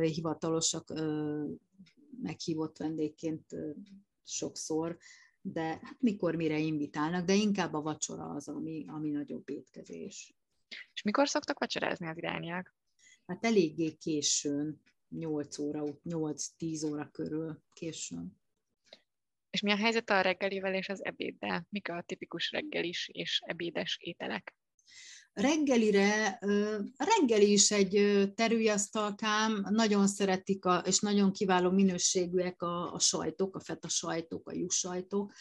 [0.00, 0.92] hivatalosak
[2.22, 3.56] meghívott vendégként
[4.24, 4.98] sokszor,
[5.40, 10.34] de hát mikor mire invitálnak, de inkább a vacsora az, ami, ami nagyobb étkezés.
[10.94, 12.74] És mikor szoktak vacsorázni az irányák?
[13.26, 18.40] Hát eléggé későn, 8 óra, 8-10 óra körül későn.
[19.52, 21.66] És mi a helyzet a reggelivel és az ebéddel?
[21.68, 24.54] Mik a tipikus reggelis és ebédes ételek?
[25.32, 26.26] Reggelire,
[26.96, 33.56] a reggeli is egy terülyasztalkám, nagyon szeretik, a, és nagyon kiváló minőségűek a, a sajtok,
[33.56, 35.32] a feta sajtok, a jussajtok,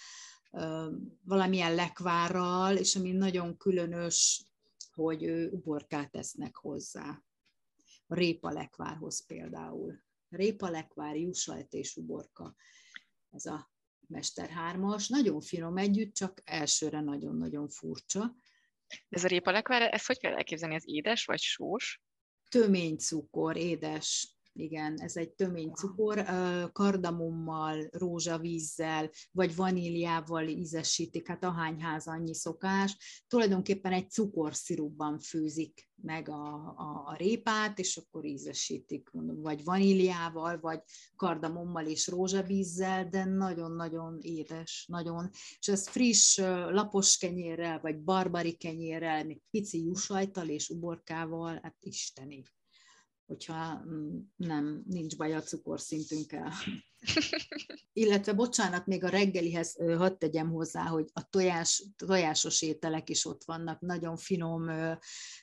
[1.24, 4.46] valamilyen lekvárral, és ami nagyon különös,
[4.94, 7.24] hogy uborkát tesznek hozzá.
[8.08, 10.04] A répa lekvárhoz például.
[10.30, 12.56] Répa lekvár, jussajt és uborka.
[13.30, 13.71] Ez a
[14.12, 18.36] Mester hármas, nagyon finom együtt, csak elsőre nagyon-nagyon furcsa.
[19.10, 22.02] Ez a répalekvár, ezt hogy kell elképzelni, ez édes vagy sós?
[22.50, 26.24] Tömény cukor, édes igen, ez egy tömény cukor,
[26.72, 33.24] kardamommal, rózsavízzel, vagy vaníliával ízesítik, hát ahány ház annyi szokás.
[33.28, 40.60] Tulajdonképpen egy cukorszirupban főzik meg a, a, a répát, és akkor ízesítik, mondom, vagy vaníliával,
[40.60, 40.82] vagy
[41.16, 45.30] kardamommal és rózsavízzel, de nagyon-nagyon édes, nagyon.
[45.60, 46.38] És ez friss,
[46.70, 52.44] lapos kenyérrel, vagy barbari kenyérrel, még pici jussajtal és uborkával, hát isteni
[53.32, 56.52] hogyha mm, nem, nincs baj a cukorszintünkkel.
[57.94, 63.44] Illetve, bocsánat, még a reggelihez hadd tegyem hozzá, hogy a tojás, tojásos ételek is ott
[63.44, 64.70] vannak, nagyon finom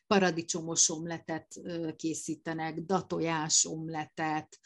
[0.07, 1.61] paradicsomos omletet
[1.96, 4.59] készítenek, datojás omletet,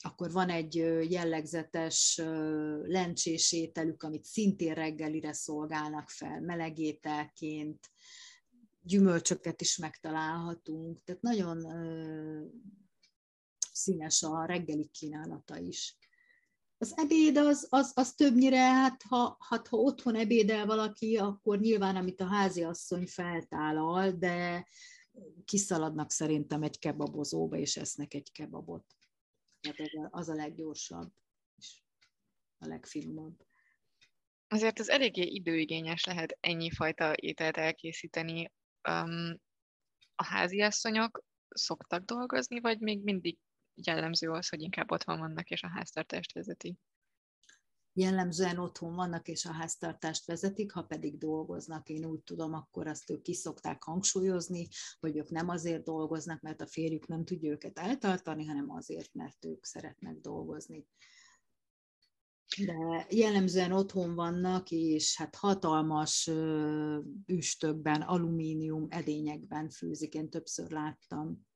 [0.00, 0.74] akkor van egy
[1.10, 2.20] jellegzetes
[2.82, 7.90] lencsés ételük, amit szintén reggelire szolgálnak fel, melegételként,
[8.84, 11.58] gyümölcsöket is megtalálhatunk, tehát nagyon
[13.72, 15.96] színes a reggeli kínálata is.
[16.78, 21.96] Az ebéd az, az, az többnyire, hát ha, hát ha otthon ebédel valaki, akkor nyilván,
[21.96, 24.66] amit a háziasszony feltálal, de
[25.44, 28.84] kiszaladnak szerintem egy kebabozóba, és esznek egy kebabot.
[29.60, 31.12] Tehát az a, az a leggyorsabb,
[31.56, 31.82] és
[32.58, 33.46] a legfinomabb.
[34.48, 38.52] Azért ez eléggé időigényes lehet ennyi fajta ételt elkészíteni
[38.88, 39.40] um,
[40.14, 43.38] a háziasszonyok szoktak dolgozni, vagy még mindig
[43.74, 46.78] jellemző az, hogy inkább otthon vannak és a háztartást vezeti?
[47.96, 53.10] Jellemzően otthon vannak és a háztartást vezetik, ha pedig dolgoznak, én úgy tudom, akkor azt
[53.10, 54.68] ők kiszokták hangsúlyozni,
[55.00, 59.44] hogy ők nem azért dolgoznak, mert a férjük nem tudja őket eltartani, hanem azért, mert
[59.44, 60.86] ők szeretnek dolgozni
[62.56, 66.30] de jellemzően otthon vannak, és hát hatalmas
[67.26, 71.46] üstökben, alumínium edényekben főzik, én többször láttam.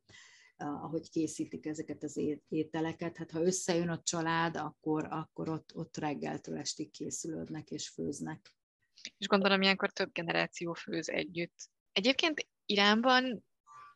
[0.56, 3.16] ahogy készítik ezeket az ételeket.
[3.16, 8.54] Hát ha összejön a család, akkor, akkor ott, ott reggeltől estig készülődnek és főznek.
[9.18, 11.70] És gondolom, ilyenkor több generáció főz együtt.
[11.92, 13.44] Egyébként Iránban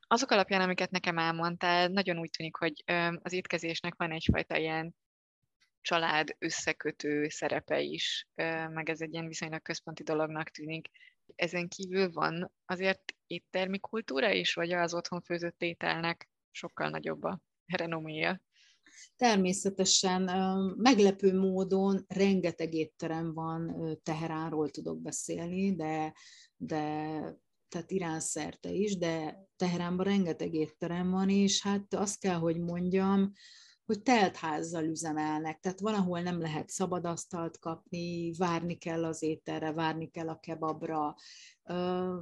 [0.00, 2.84] azok alapján, amiket nekem elmondtál, nagyon úgy tűnik, hogy
[3.22, 4.94] az étkezésnek van egyfajta ilyen
[5.82, 8.28] család összekötő szerepe is,
[8.68, 10.88] meg ez egy ilyen viszonylag központi dolognak tűnik.
[11.34, 17.40] Ezen kívül van azért éttermi kultúra is, vagy az otthon főzött ételnek sokkal nagyobb a
[17.66, 18.40] renoméja?
[19.16, 20.22] Természetesen
[20.76, 26.14] meglepő módon rengeteg étterem van, Teheránról tudok beszélni, de,
[26.56, 26.80] de
[27.68, 33.32] tehát Irán szerte is, de Teheránban rengeteg étterem van, és hát azt kell, hogy mondjam,
[33.86, 40.10] hogy teltházzal üzemelnek, tehát valahol nem lehet szabad asztalt kapni, várni kell az ételre, várni
[40.10, 41.16] kell a kebabra,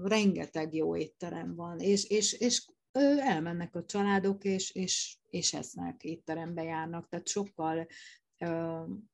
[0.03, 2.71] rengeteg jó étterem van, és, és, és
[3.19, 7.87] elmennek a családok, és, és, és esznek, étterembe járnak, tehát sokkal,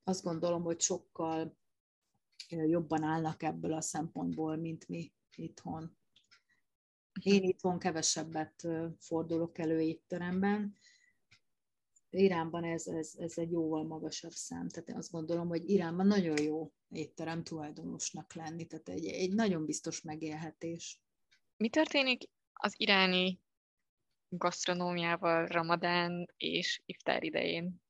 [0.05, 1.57] azt gondolom, hogy sokkal
[2.49, 5.97] jobban állnak ebből a szempontból, mint mi itthon.
[7.23, 10.77] Én itthon kevesebbet fordulok elő étteremben,
[12.11, 14.69] Iránban ez, ez, ez egy jóval magasabb szám.
[14.69, 19.65] Tehát én azt gondolom, hogy Iránban nagyon jó étterem tulajdonosnak lenni, tehát egy, egy nagyon
[19.65, 21.01] biztos megélhetés.
[21.57, 23.41] Mi történik az iráni
[24.29, 27.85] gasztronómiával Ramadán és iftár idején?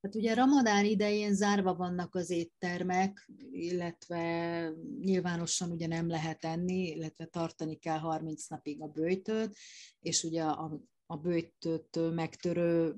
[0.00, 4.70] Hát ugye Ramadán idején zárva vannak az éttermek, illetve
[5.00, 9.56] nyilvánosan ugye nem lehet enni, illetve tartani kell 30 napig a bőjtöt,
[10.00, 12.96] és ugye a, a bőjtöt megtörő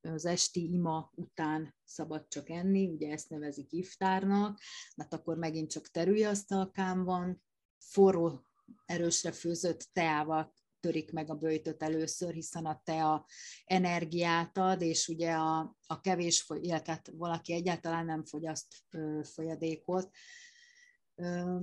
[0.00, 4.60] az esti ima után szabad csak enni, ugye ezt nevezik iftárnak,
[4.96, 7.42] mert akkor megint csak terülyasztalkám van,
[7.78, 8.46] forró,
[8.84, 13.26] erősre főzött teával törik meg a bőjtöt először, hiszen a tea
[13.64, 18.74] energiát ad, és ugye a, a kevés, illetve hát valaki egyáltalán nem fogyaszt
[19.22, 20.10] folyadékot,
[21.14, 21.58] ö,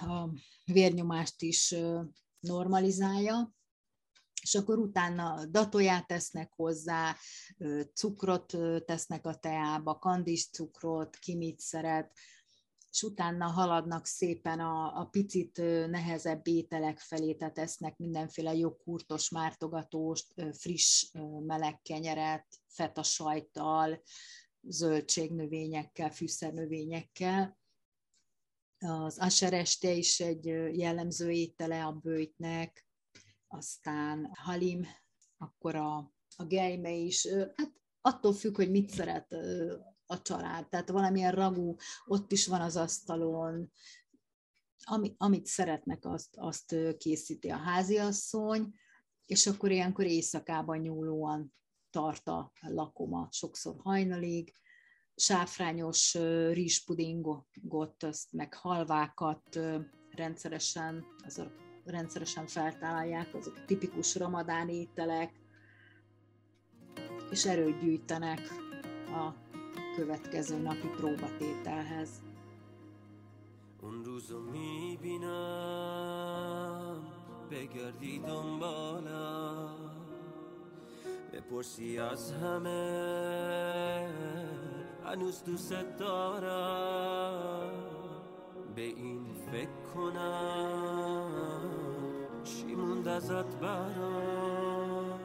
[0.00, 0.28] a
[0.64, 1.74] vérnyomást is
[2.40, 3.54] normalizálja,
[4.46, 7.16] és akkor utána datóját tesznek hozzá,
[7.94, 12.12] cukrot tesznek a teába, kandis cukrot, ki mit szeret,
[12.90, 15.56] és utána haladnak szépen a, a picit
[15.90, 21.10] nehezebb ételek felé, tehát esznek mindenféle joghurtos mártogatóst, friss
[21.46, 24.02] meleg kenyeret, feta sajttal,
[24.60, 27.58] zöldségnövényekkel, fűszernövényekkel.
[28.78, 30.44] Az asereste is egy
[30.76, 32.85] jellemző étele a bőjtnek,
[33.56, 34.86] aztán halim,
[35.36, 35.96] akkor a,
[36.36, 39.32] a gejme is, hát attól függ, hogy mit szeret
[40.06, 43.70] a család, tehát valamilyen ragú ott is van az asztalon,
[44.84, 48.74] ami, amit szeretnek, azt, azt készíti a háziasszony,
[49.26, 51.54] és akkor ilyenkor éjszakában nyúlóan
[51.90, 54.52] tart a lakoma, sokszor hajnalig,
[55.14, 56.14] sáfrányos
[56.52, 59.58] rizspudingot, meg halvákat
[60.10, 65.31] rendszeresen, az a rendszeresen feltalálják, azok tipikus ramadán ételek,
[67.31, 68.39] és erőt gyűjtenek
[69.07, 69.33] a
[69.95, 72.21] következő napi próbatételhez.
[73.81, 75.31] اون روزو میبینم
[77.49, 79.91] بگردی دنبالم
[81.33, 82.81] بپرسی از همه
[85.03, 87.71] هنوز دوست دارم
[88.75, 91.44] به این فکر کنم چی موند
[93.16, 95.20] ازت برام.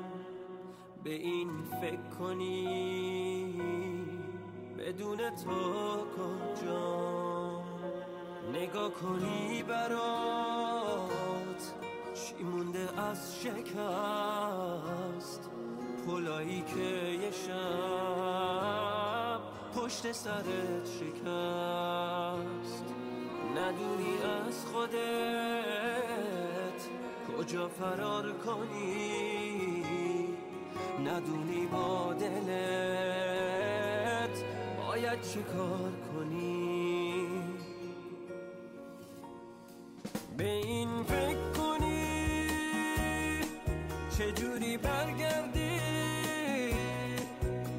[1.04, 1.50] به این
[1.82, 3.54] فکر کنی
[4.80, 5.52] بدون تو
[6.18, 7.62] کجا.
[8.54, 11.74] نگاه کنی برات
[12.14, 13.82] چی مونده از شکست؟
[16.08, 17.52] پلایی که یه شب
[19.76, 22.86] پشت سرت شکست.
[23.56, 24.18] ندونی
[24.48, 25.61] از خودت
[27.52, 29.84] کجا فرار کنی
[31.06, 33.50] ندونی با دلت
[34.78, 37.28] باید چه کار کنی.
[40.38, 42.08] به این فکر کنی
[44.18, 45.80] چجوری برگردی؟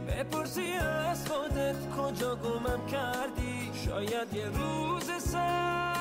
[0.08, 5.92] بپرسی از خودت کجا گمم کردی؟ شاید یه روز سر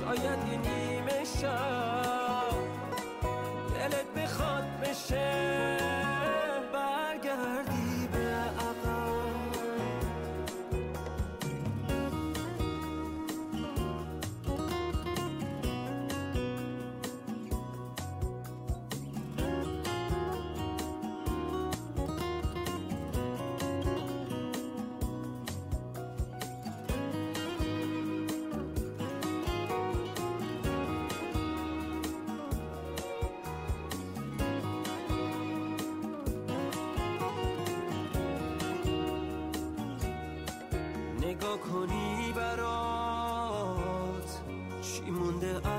[0.00, 0.85] شاید یه
[1.40, 2.56] شب
[3.74, 5.85] دلت بخواد بشه.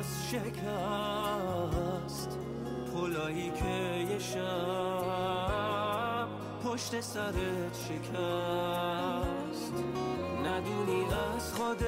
[0.07, 1.59] از شکست.
[2.93, 4.47] پلایی که یه شب
[6.63, 9.73] پشت سرت شکست.
[10.45, 11.05] ندونی
[11.35, 11.87] از خودت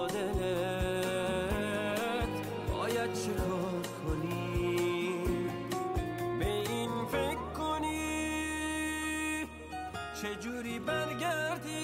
[10.87, 11.81] برگردی؟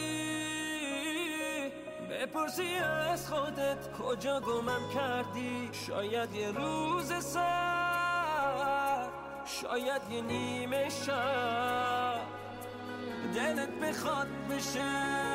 [2.10, 2.74] بپرسی
[3.12, 9.06] از خودت کجا گمم کردی؟ شاید یه روز سر
[9.44, 12.20] شاید یه نیمه شب.
[13.34, 15.25] دلت بخواد بشه.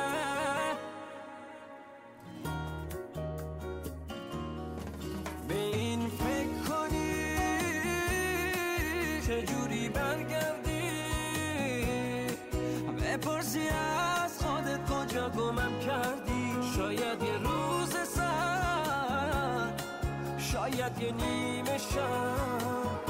[21.01, 23.05] یه نیمه شب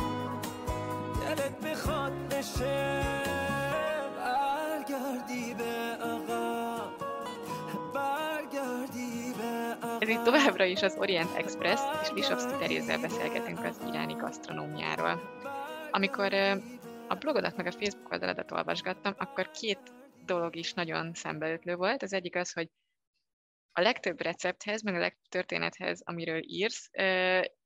[1.21, 3.01] دلت بخواد بشه
[4.17, 6.91] برگردی به عقب
[7.93, 14.13] برگردی به Ez itt továbbra is az Orient Express, és Lisovszki Terézzel beszélgetünk az iráni
[14.13, 15.21] gasztronómiáról.
[15.91, 16.51] Amikor ö,
[17.07, 19.79] a blogodat meg a Facebook oldaladat olvasgattam, akkor két
[20.25, 22.03] dolog is nagyon szembeötlő volt.
[22.03, 22.69] Az egyik az, hogy
[23.72, 26.90] a legtöbb recepthez, meg a legtöbb történethez, amiről írsz,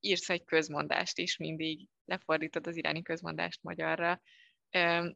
[0.01, 4.21] írsz egy közmondást is mindig, lefordítod az iráni közmondást magyarra.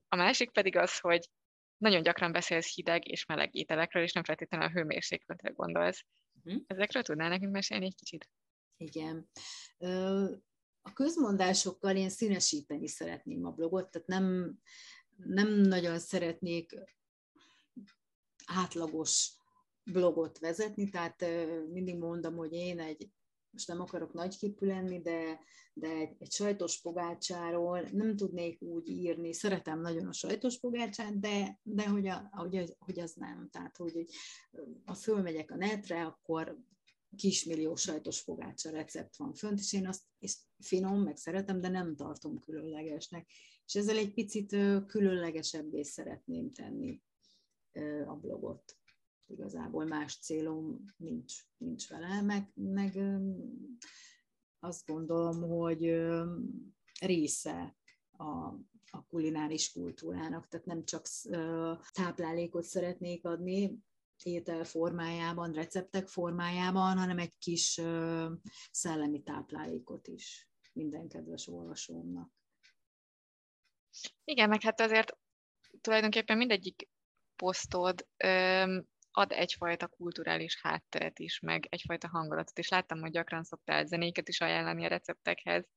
[0.09, 1.29] A másik pedig az, hogy
[1.77, 6.05] nagyon gyakran beszélsz hideg és meleg ételekről, és nem feltétlenül a hőmérsékletre gondolsz.
[6.43, 6.57] Mhm.
[6.67, 8.29] Ezekről tudnál nekünk mesélni egy kicsit?
[8.77, 9.31] Igen.
[10.83, 14.59] A közmondásokkal én színesíteni szeretném a blogot, tehát nem,
[15.17, 16.75] nem nagyon szeretnék
[18.47, 19.33] átlagos
[19.85, 21.25] blogot vezetni, tehát
[21.71, 23.11] mindig mondom, hogy én egy,
[23.51, 25.41] most nem akarok nagyképű lenni, de,
[25.73, 31.59] de egy, egy sajtos pogácsáról nem tudnék úgy írni, szeretem nagyon a sajtos pogácsát, de,
[31.63, 33.49] de hogy, a, hogy, hogy az nem.
[33.51, 34.07] Tehát, hogy,
[34.85, 36.59] ha fölmegyek a netre, akkor
[37.17, 41.97] kismillió sajtos pogácsa recept van fönt, és én azt és finom, meg szeretem, de nem
[41.97, 43.31] tartom különlegesnek.
[43.67, 44.57] És ezzel egy picit
[44.87, 47.03] különlegesebbé szeretném tenni
[48.07, 48.80] a blogot.
[49.31, 52.99] Igazából más célom nincs, nincs vele, meg, meg
[54.59, 56.03] azt gondolom, hogy
[57.01, 57.77] része
[58.11, 58.25] a,
[58.91, 61.07] a kulináris kultúrának, tehát nem csak
[61.93, 63.83] táplálékot szeretnék adni,
[64.23, 67.81] étel formájában, receptek formájában, hanem egy kis
[68.71, 72.31] szellemi táplálékot is minden kedves olvasómnak.
[74.25, 75.19] Igen, meg hát azért
[75.81, 76.89] tulajdonképpen mindegyik
[77.37, 83.87] posztod öm, ad egyfajta kulturális hátteret is, meg egyfajta hangulatot, és láttam, hogy gyakran szoktál
[83.87, 85.69] zenéket is ajánlani a receptekhez,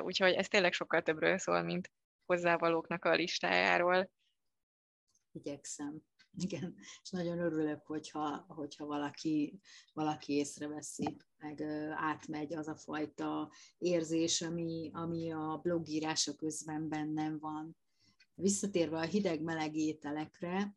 [0.00, 1.92] úgyhogy ez tényleg sokkal többről szól, mint
[2.24, 4.10] hozzávalóknak a listájáról.
[5.32, 6.02] Igyekszem.
[6.38, 9.60] Igen, és nagyon örülök, hogyha, hogyha valaki,
[9.92, 11.62] valaki észreveszi, meg
[11.94, 17.76] átmegy az a fajta érzés, ami, ami a blogírása közben bennem van.
[18.34, 20.76] Visszatérve a hideg-meleg ételekre,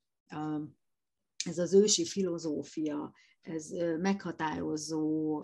[1.45, 3.69] ez az ősi filozófia, ez
[3.99, 5.41] meghatározó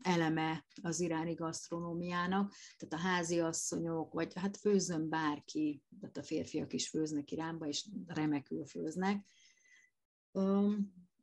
[0.00, 6.72] eleme az iráni gasztronómiának, tehát a házi asszonyok, vagy hát főzön bárki, tehát a férfiak
[6.72, 9.26] is főznek Iránba, és remekül főznek.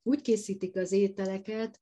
[0.04, 1.82] Úgy készítik az ételeket,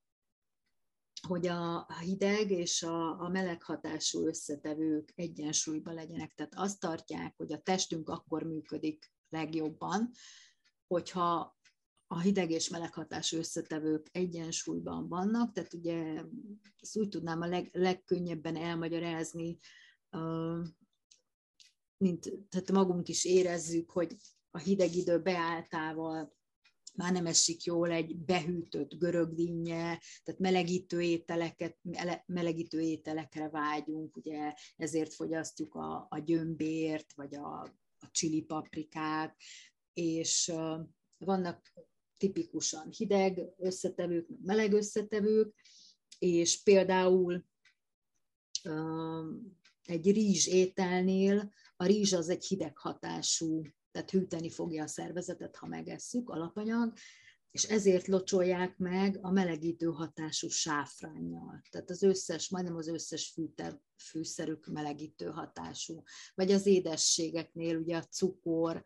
[1.27, 6.33] hogy a hideg és a, a meleg hatású összetevők egyensúlyban legyenek.
[6.33, 10.11] Tehát azt tartják, hogy a testünk akkor működik legjobban,
[10.91, 11.57] hogyha
[12.07, 16.23] a hideg és meleg hatású összetevők egyensúlyban vannak, tehát ugye
[16.79, 19.57] ezt úgy tudnám a leg, legkönnyebben elmagyarázni,
[21.97, 24.15] mint tehát magunk is érezzük, hogy
[24.51, 26.35] a hideg idő beálltával
[26.93, 34.53] már nem esik jól egy behűtött görögdinnye, tehát melegítő ételeket, mele- melegítő ételekre vágyunk, ugye
[34.77, 37.61] ezért fogyasztjuk a, a gyömbért, vagy a,
[37.99, 39.35] a csili paprikát,
[40.01, 40.53] és
[41.17, 41.73] vannak
[42.17, 45.55] tipikusan hideg összetevők, meleg összetevők,
[46.19, 47.45] és például
[49.83, 55.67] egy rizs ételnél a rizs az egy hideg hatású, tehát hűteni fogja a szervezetet, ha
[55.67, 56.93] megesszük, alapanyag,
[57.51, 61.61] és ezért locsolják meg a melegítő hatású sáfránnyal.
[61.69, 66.03] Tehát az összes, majdnem az összes fűter, fűszerük melegítő hatású.
[66.35, 68.83] Vagy az édességeknél ugye a cukor,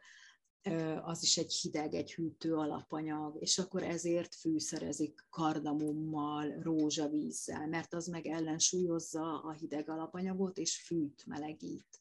[1.03, 8.07] az is egy hideg, egy hűtő alapanyag, és akkor ezért fűszerezik kardamommal, rózsavízzel, mert az
[8.07, 11.99] meg ellensúlyozza a hideg alapanyagot, és fűt, melegít.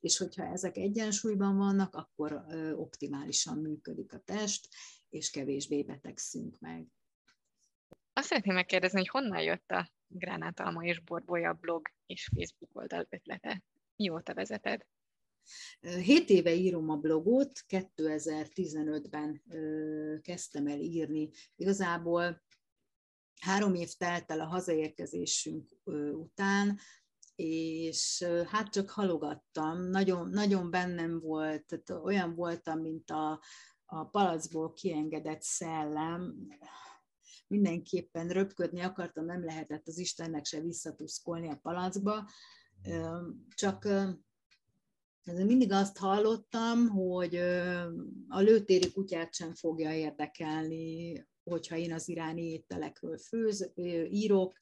[0.00, 2.44] És hogyha ezek egyensúlyban vannak, akkor
[2.76, 4.68] optimálisan működik a test,
[5.10, 6.86] és kevésbé betegszünk meg.
[8.12, 13.62] Azt szeretném megkérdezni, hogy honnan jött a Gránátalma és Borbolya blog és Facebook oldal ötlete?
[13.96, 14.86] Mióta vezeted?
[15.80, 19.42] Hét éve írom a blogot, 2015-ben
[20.22, 21.30] kezdtem el írni.
[21.56, 22.42] Igazából
[23.40, 25.78] három év telt el a hazaérkezésünk
[26.12, 26.78] után,
[27.34, 33.40] és hát csak halogattam, nagyon, nagyon bennem volt, tehát olyan voltam, mint a,
[33.84, 36.48] a palacból kiengedett szellem,
[37.46, 42.28] mindenképpen röpködni akartam, nem lehetett az Istennek se visszatuszkolni a palacba,
[43.54, 43.88] csak
[45.32, 47.36] mindig azt hallottam, hogy
[48.28, 53.72] a lőtéri kutyát sem fogja érdekelni, hogyha én az iráni ételekről főz,
[54.10, 54.58] írok,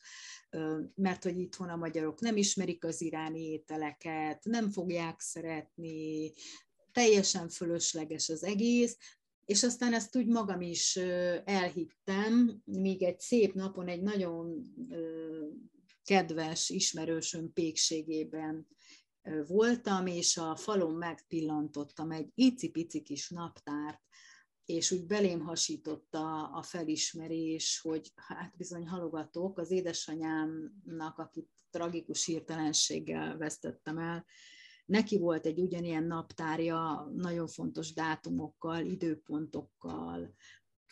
[0.95, 6.33] mert hogy itthon a magyarok nem ismerik az iráni ételeket, nem fogják szeretni,
[6.93, 8.97] teljesen fölösleges az egész,
[9.45, 10.97] és aztán ezt úgy magam is
[11.45, 14.73] elhittem, míg egy szép napon egy nagyon
[16.05, 18.67] kedves ismerősöm pékségében
[19.47, 24.01] voltam, és a falon megpillantottam egy icipici kis naptárt,
[24.65, 33.37] és úgy belém hasította a felismerés, hogy hát bizony halogatok, az édesanyámnak, akit tragikus hirtelenséggel
[33.37, 34.27] vesztettem el,
[34.85, 40.35] neki volt egy ugyanilyen naptárja, nagyon fontos dátumokkal, időpontokkal,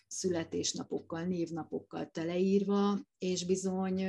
[0.06, 4.04] születésnapokkal, névnapokkal teleírva, és bizony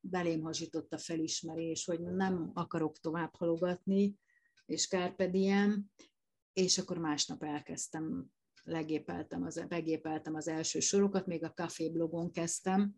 [0.00, 4.18] belém hasított a felismerés, hogy nem akarok tovább halogatni,
[4.66, 5.90] és kárpediem,
[6.52, 8.26] és akkor másnap elkezdtem,
[8.62, 12.94] legépeltem az, begépeltem az első sorokat, még a Café blogon kezdtem,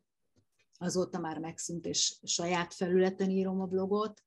[0.78, 4.22] azóta már megszűnt, és saját felületen írom a blogot,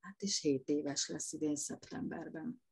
[0.00, 2.62] hát is 7 éves lesz idén szeptemberben.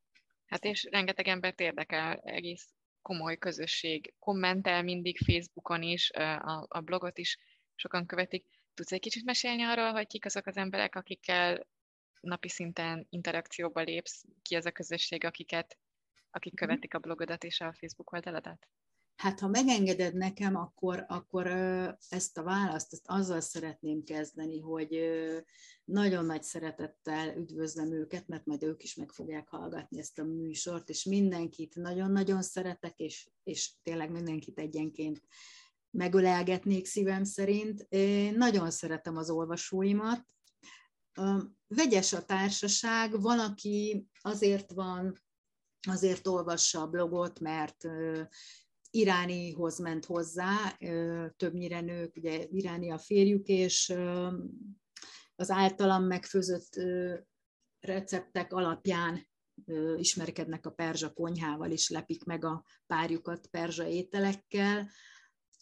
[0.46, 7.18] Hát és rengeteg embert érdekel, egész komoly közösség, kommentel mindig Facebookon is, a, a blogot
[7.18, 7.38] is
[7.78, 8.44] sokan követik.
[8.74, 11.66] Tudsz egy kicsit mesélni arról, hogy kik azok az emberek, akikkel
[12.20, 15.78] napi szinten interakcióba lépsz, ki az a közösség, akiket,
[16.30, 16.64] akik mhm.
[16.64, 18.68] követik a blogodat és a Facebook oldaladat?
[19.16, 21.46] Hát, ha megengeded nekem, akkor, akkor
[22.08, 25.10] ezt a választ ezt azzal szeretném kezdeni, hogy
[25.84, 30.88] nagyon nagy szeretettel üdvözlöm őket, mert majd ők is meg fogják hallgatni ezt a műsort,
[30.88, 35.22] és mindenkit nagyon-nagyon szeretek, és, és tényleg mindenkit egyenként
[35.90, 37.86] megölelgetnék szívem szerint.
[37.88, 40.26] Én nagyon szeretem az olvasóimat.
[41.66, 45.18] Vegyes a társaság, van, aki azért van,
[45.88, 47.84] azért olvassa a blogot, mert
[48.90, 50.76] iránihoz ment hozzá,
[51.36, 53.94] többnyire nők, ugye iráni a férjük, és
[55.36, 56.80] az általam megfőzött
[57.80, 59.28] receptek alapján
[59.96, 64.90] ismerkednek a perzsa konyhával, és lepik meg a párjukat perzsa ételekkel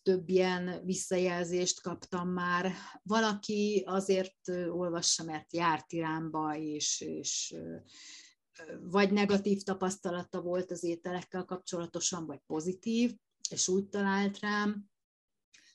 [0.06, 2.72] több ilyen visszajelzést kaptam már.
[3.02, 7.56] Valaki azért olvassa, mert járt Iránba, és, és
[8.80, 13.16] vagy negatív tapasztalata volt az ételekkel kapcsolatosan, vagy pozitív,
[13.50, 14.90] és úgy talált rám.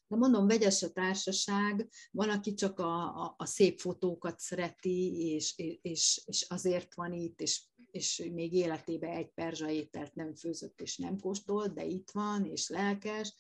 [0.08, 5.54] De mondom, vegyes a társaság, van, aki csak a, a, a szép fotókat szereti, és,
[5.82, 10.98] és, és azért van itt, és, és még életében egy perzsa ételt nem főzött és
[10.98, 13.34] nem kóstolt, de itt van, és lelkes,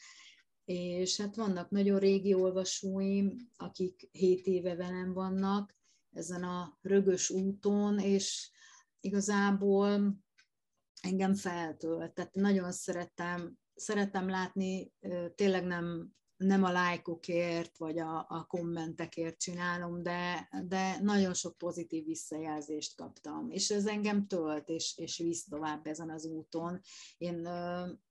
[0.65, 5.75] és hát vannak nagyon régi olvasóim, akik 7 éve velem vannak
[6.11, 8.51] ezen a rögös úton, és
[8.99, 10.17] igazából
[11.01, 12.13] engem feltölt.
[12.13, 14.93] Tehát nagyon szeretem, szeretem látni,
[15.35, 22.05] tényleg nem, nem a lájkokért, vagy a, a kommentekért csinálom, de, de nagyon sok pozitív
[22.05, 26.81] visszajelzést kaptam, és ez engem tölt, és, és visz tovább ezen az úton.
[27.17, 27.49] Én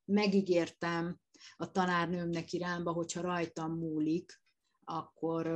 [0.04, 1.20] megígértem
[1.56, 4.42] a tanárnőmnek Iránba, hogyha rajtam múlik,
[4.84, 5.46] akkor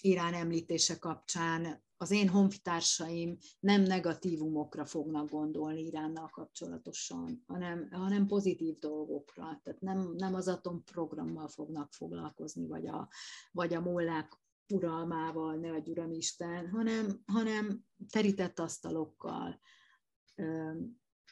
[0.00, 8.78] Irán említése kapcsán az én honfitársaim nem negatívumokra fognak gondolni Iránnal kapcsolatosan, hanem, hanem pozitív
[8.78, 9.60] dolgokra.
[9.62, 13.08] Tehát nem, nem az atomprogrammal fognak foglalkozni, vagy a,
[13.52, 19.60] vagy a mollák uralmával, ne a Uram Isten, hanem, hanem terített asztalokkal,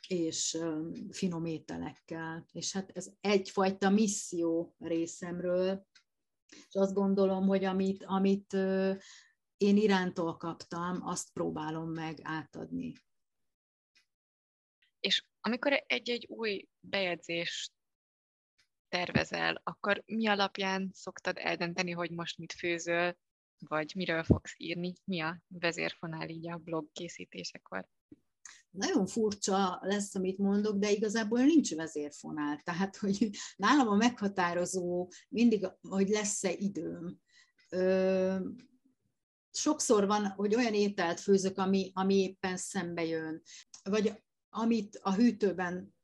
[0.08, 0.58] és
[1.10, 2.46] finom ételekkel.
[2.52, 5.86] És hát ez egyfajta misszió részemről,
[6.68, 8.52] és azt gondolom, hogy amit, amit
[9.56, 12.92] én irántól kaptam, azt próbálom meg átadni.
[15.00, 17.72] És amikor egy-egy új bejegyzést
[18.88, 23.16] tervezel, akkor mi alapján szoktad eldönteni, hogy most mit főzöl,
[23.58, 24.94] vagy miről fogsz írni?
[25.04, 27.88] Mi a vezérfonál így a blog készítésekor?
[28.70, 32.60] Nagyon furcsa lesz, amit mondok, de igazából nincs vezérfonál.
[32.64, 37.20] Tehát, hogy nálam a meghatározó mindig, hogy lesz-e időm.
[37.68, 38.36] Ö,
[39.50, 43.42] sokszor van, hogy olyan ételt főzök, ami, ami éppen szembe jön,
[43.82, 45.94] vagy amit a hűtőben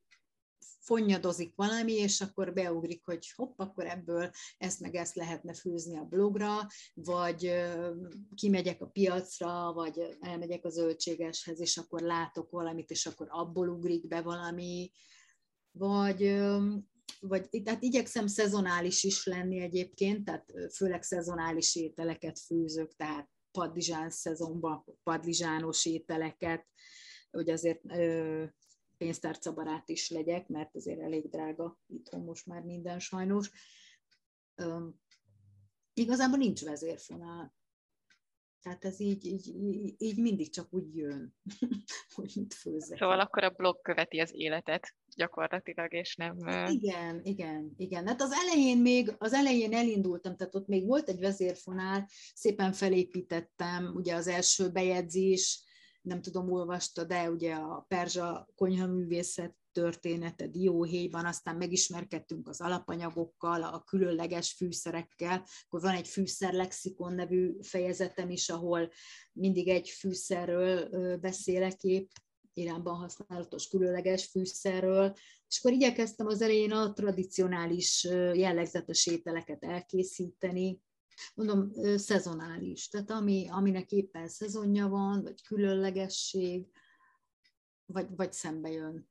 [0.80, 6.04] fonnyadozik valami, és akkor beugrik, hogy hopp, akkor ebből ezt meg ezt lehetne főzni a
[6.04, 7.52] blogra, vagy
[8.34, 14.06] kimegyek a piacra, vagy elmegyek a zöldségeshez, és akkor látok valamit, és akkor abból ugrik
[14.06, 14.90] be valami,
[15.70, 16.40] vagy
[17.20, 24.84] vagy tehát igyekszem szezonális is lenni egyébként, tehát főleg szezonális ételeket főzök, tehát padlizsán szezonban
[25.02, 26.66] padlizsános ételeket,
[27.30, 27.80] hogy azért
[28.96, 33.50] pénztárcabarát is legyek, mert azért elég drága itthon most már minden sajnos.
[34.62, 35.00] Üm,
[35.92, 37.54] igazából nincs vezérfonál.
[38.66, 41.34] Tehát ez így, így, így mindig csak úgy jön,
[42.14, 42.98] hogy mit főzzek.
[42.98, 46.36] Szóval akkor a blog követi az életet gyakorlatilag, és nem...
[46.70, 48.06] Igen, igen, igen.
[48.06, 53.92] Hát az elején még, az elején elindultam, tehát ott még volt egy vezérfonál, szépen felépítettem,
[53.94, 55.64] ugye az első bejegyzés,
[56.06, 63.82] nem tudom, olvasta, de ugye a perzsa konyhaművészet története dióhéjban, aztán megismerkedtünk az alapanyagokkal, a
[63.82, 68.90] különleges fűszerekkel, akkor van egy fűszerlexikon nevű fejezetem is, ahol
[69.32, 72.10] mindig egy fűszerről beszélek épp,
[72.52, 75.14] Iránban használatos különleges fűszerről,
[75.48, 78.04] és akkor igyekeztem az elején a tradicionális
[78.34, 80.80] jellegzetes ételeket elkészíteni,
[81.34, 86.66] mondom, szezonális, tehát ami, aminek éppen szezonja van, vagy különlegesség,
[87.86, 89.08] vagy, vagy szembe jön.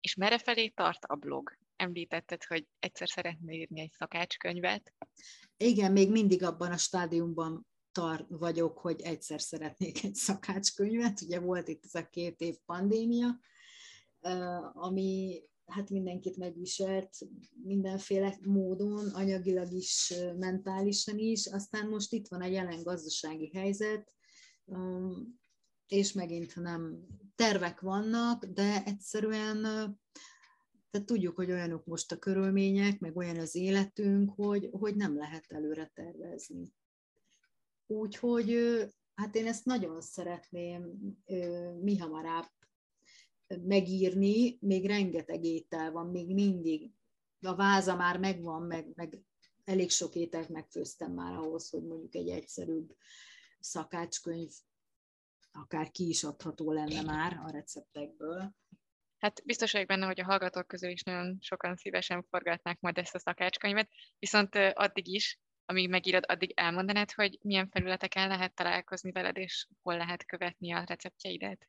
[0.00, 1.56] És merre felé tart a blog?
[1.76, 4.94] Említetted, hogy egyszer szeretnél írni egy szakácskönyvet.
[5.56, 11.20] Igen, még mindig abban a stádiumban tar vagyok, hogy egyszer szeretnék egy szakácskönyvet.
[11.20, 13.40] Ugye volt itt ez a két év pandémia,
[14.72, 15.42] ami
[15.72, 17.18] hát mindenkit megviselt
[17.62, 21.46] mindenféle módon, anyagilag is, mentálisan is.
[21.46, 24.14] Aztán most itt van a jelen gazdasági helyzet,
[25.88, 29.62] és megint nem tervek vannak, de egyszerűen
[30.90, 35.44] tehát tudjuk, hogy olyanok most a körülmények, meg olyan az életünk, hogy, hogy nem lehet
[35.48, 36.72] előre tervezni.
[37.86, 38.56] Úgyhogy
[39.14, 40.98] hát én ezt nagyon szeretném
[41.80, 42.50] mi hamarabb
[43.60, 46.90] megírni, még rengeteg étel van, még mindig.
[47.40, 49.18] A váza már megvan, meg, meg
[49.64, 52.96] elég sok ételt megfőztem már ahhoz, hogy mondjuk egy egyszerűbb
[53.60, 54.50] szakácskönyv
[55.52, 58.54] akár ki is adható lenne már a receptekből.
[59.18, 63.14] Hát biztos vagyok benne, hogy a hallgatók közül is nagyon sokan szívesen forgatnák majd ezt
[63.14, 69.36] a szakácskönyvet, viszont addig is, amíg megírod, addig elmondanád, hogy milyen felületeken lehet találkozni veled,
[69.36, 71.68] és hol lehet követni a receptjeidet?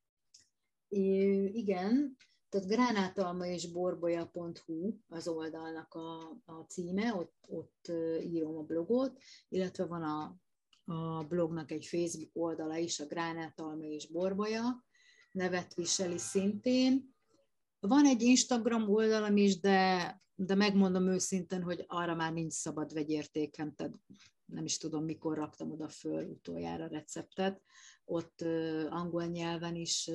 [0.93, 2.17] É, igen,
[2.49, 7.91] tehát gránátalma és borbolya.hu az oldalnak a, a címe, ott, ott
[8.21, 9.19] írom a blogot,
[9.49, 10.37] illetve van a,
[10.93, 14.85] a blognak egy Facebook oldala is, a gránátalma és borbolya,
[15.31, 17.15] nevet viseli szintén.
[17.79, 23.75] Van egy Instagram oldalam is, de, de megmondom őszintén, hogy arra már nincs szabad vegyértékem,
[23.75, 23.93] tehát
[24.45, 27.61] nem is tudom, mikor raktam oda föl utoljára receptet
[28.05, 28.41] ott
[28.89, 30.09] angol nyelven is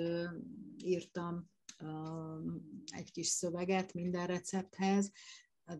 [0.76, 1.50] írtam
[2.96, 5.12] egy kis szöveget minden recepthez,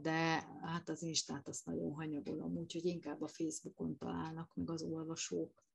[0.00, 5.66] de hát az Instát azt nagyon hanyagolom, úgyhogy inkább a Facebookon találnak meg az olvasók.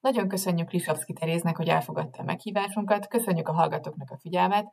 [0.00, 4.66] Nagyon köszönjük Lisovszki Teréznek, hogy elfogadta a meghívásunkat, köszönjük a hallgatóknak a figyelmet.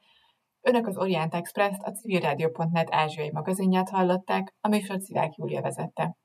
[0.62, 6.18] Önök az Orient Express-t, a civilradio.net ázsiai magazinját hallották, a műsor Szilák Júlia vezette.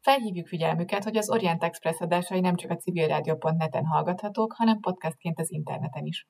[0.00, 5.50] Felhívjuk figyelmüket, hogy az Orient Express adásai nem csak a civilradio.net-en hallgathatók, hanem podcastként az
[5.50, 6.26] interneten is.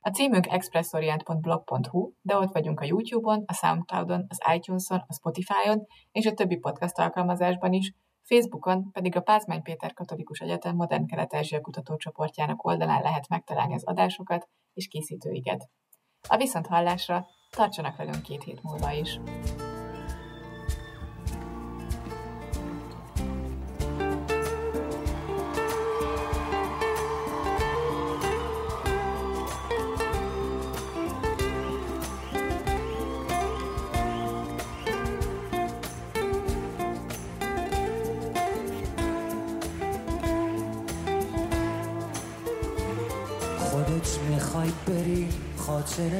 [0.00, 6.26] A címünk expressorient.blog.hu, de ott vagyunk a YouTube-on, a Soundcloud-on, az iTunes-on, a Spotify-on és
[6.26, 12.64] a többi podcast alkalmazásban is, Facebookon pedig a Pázmány Péter Katolikus Egyetem Modern Kelet-Ázsia kutatócsoportjának
[12.64, 15.68] oldalán lehet megtalálni az adásokat és készítőiket.
[16.28, 19.18] A viszonthallásra tartsanak velünk két hét múlva is!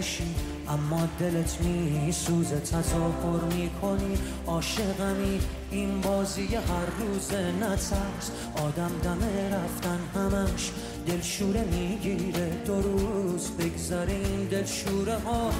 [0.02, 0.34] خاطرشی
[0.68, 4.18] اما دلت میسوزه تظاهر می‌کنی.
[4.46, 5.40] عاشقمی
[5.70, 8.30] این بازی هر روز نترس.
[8.56, 10.70] آدم دمه رفتن همش
[11.06, 12.50] دلشوره می‌گیره.
[12.66, 15.50] دو روز بگذره این دلشوره ها.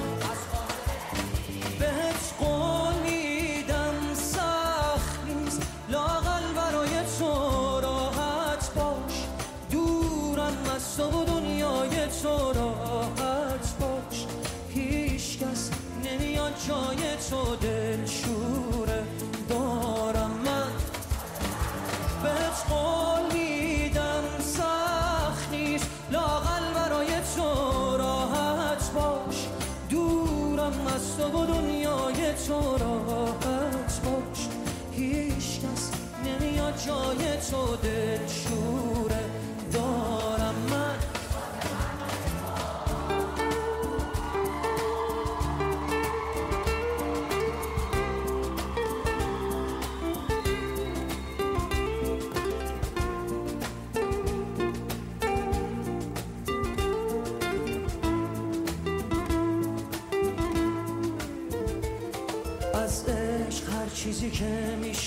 [31.17, 34.47] تو دنیای تو راحت باش.
[34.91, 35.91] هیچ کس
[36.25, 39.12] نمیاد جای تو دلشوره.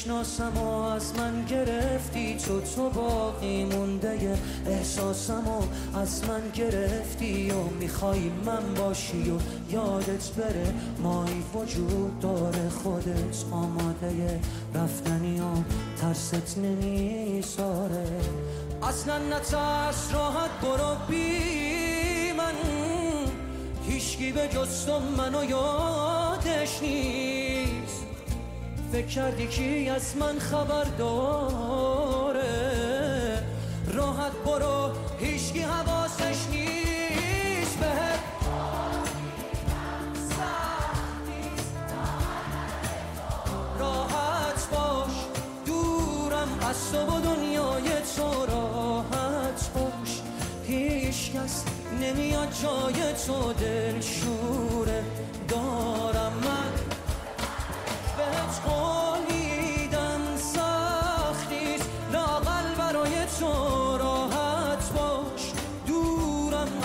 [0.07, 4.38] می‌شناسم و از من گرفتی تو تو باقی مونده.
[4.66, 5.62] احساسم و
[5.98, 9.38] از من گرفتی و می‌خوای من باشی و
[9.72, 10.74] یادت بره.
[11.02, 14.40] مایی وجود داره خودت آماده.
[14.74, 15.44] رفتنی و
[16.00, 18.07] ترست نمی‌ذاره
[18.82, 22.54] اصلا نترس راحت برو بی من.
[23.88, 27.45] هیچکی به جز تو منو یادش نیست.
[28.93, 32.43] فکر کردی کی از من خبر داره.
[33.95, 37.78] راحت برو هیچکی حواسش نیست.
[37.80, 38.20] بهت
[43.78, 45.14] راحت باش
[45.66, 50.20] دورم از تو و دنیای تو راحت باش.
[50.66, 51.64] هیچ کس
[52.01, 55.05] نمیاد جای تو دلشوره.
[55.49, 56.55] دارم من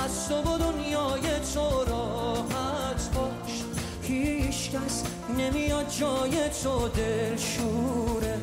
[0.04, 1.22] از تو و دنیای
[1.54, 3.64] تو راحت باش.
[4.02, 5.04] هیچ کس
[5.38, 8.38] نمیاد جای تو دلشوره.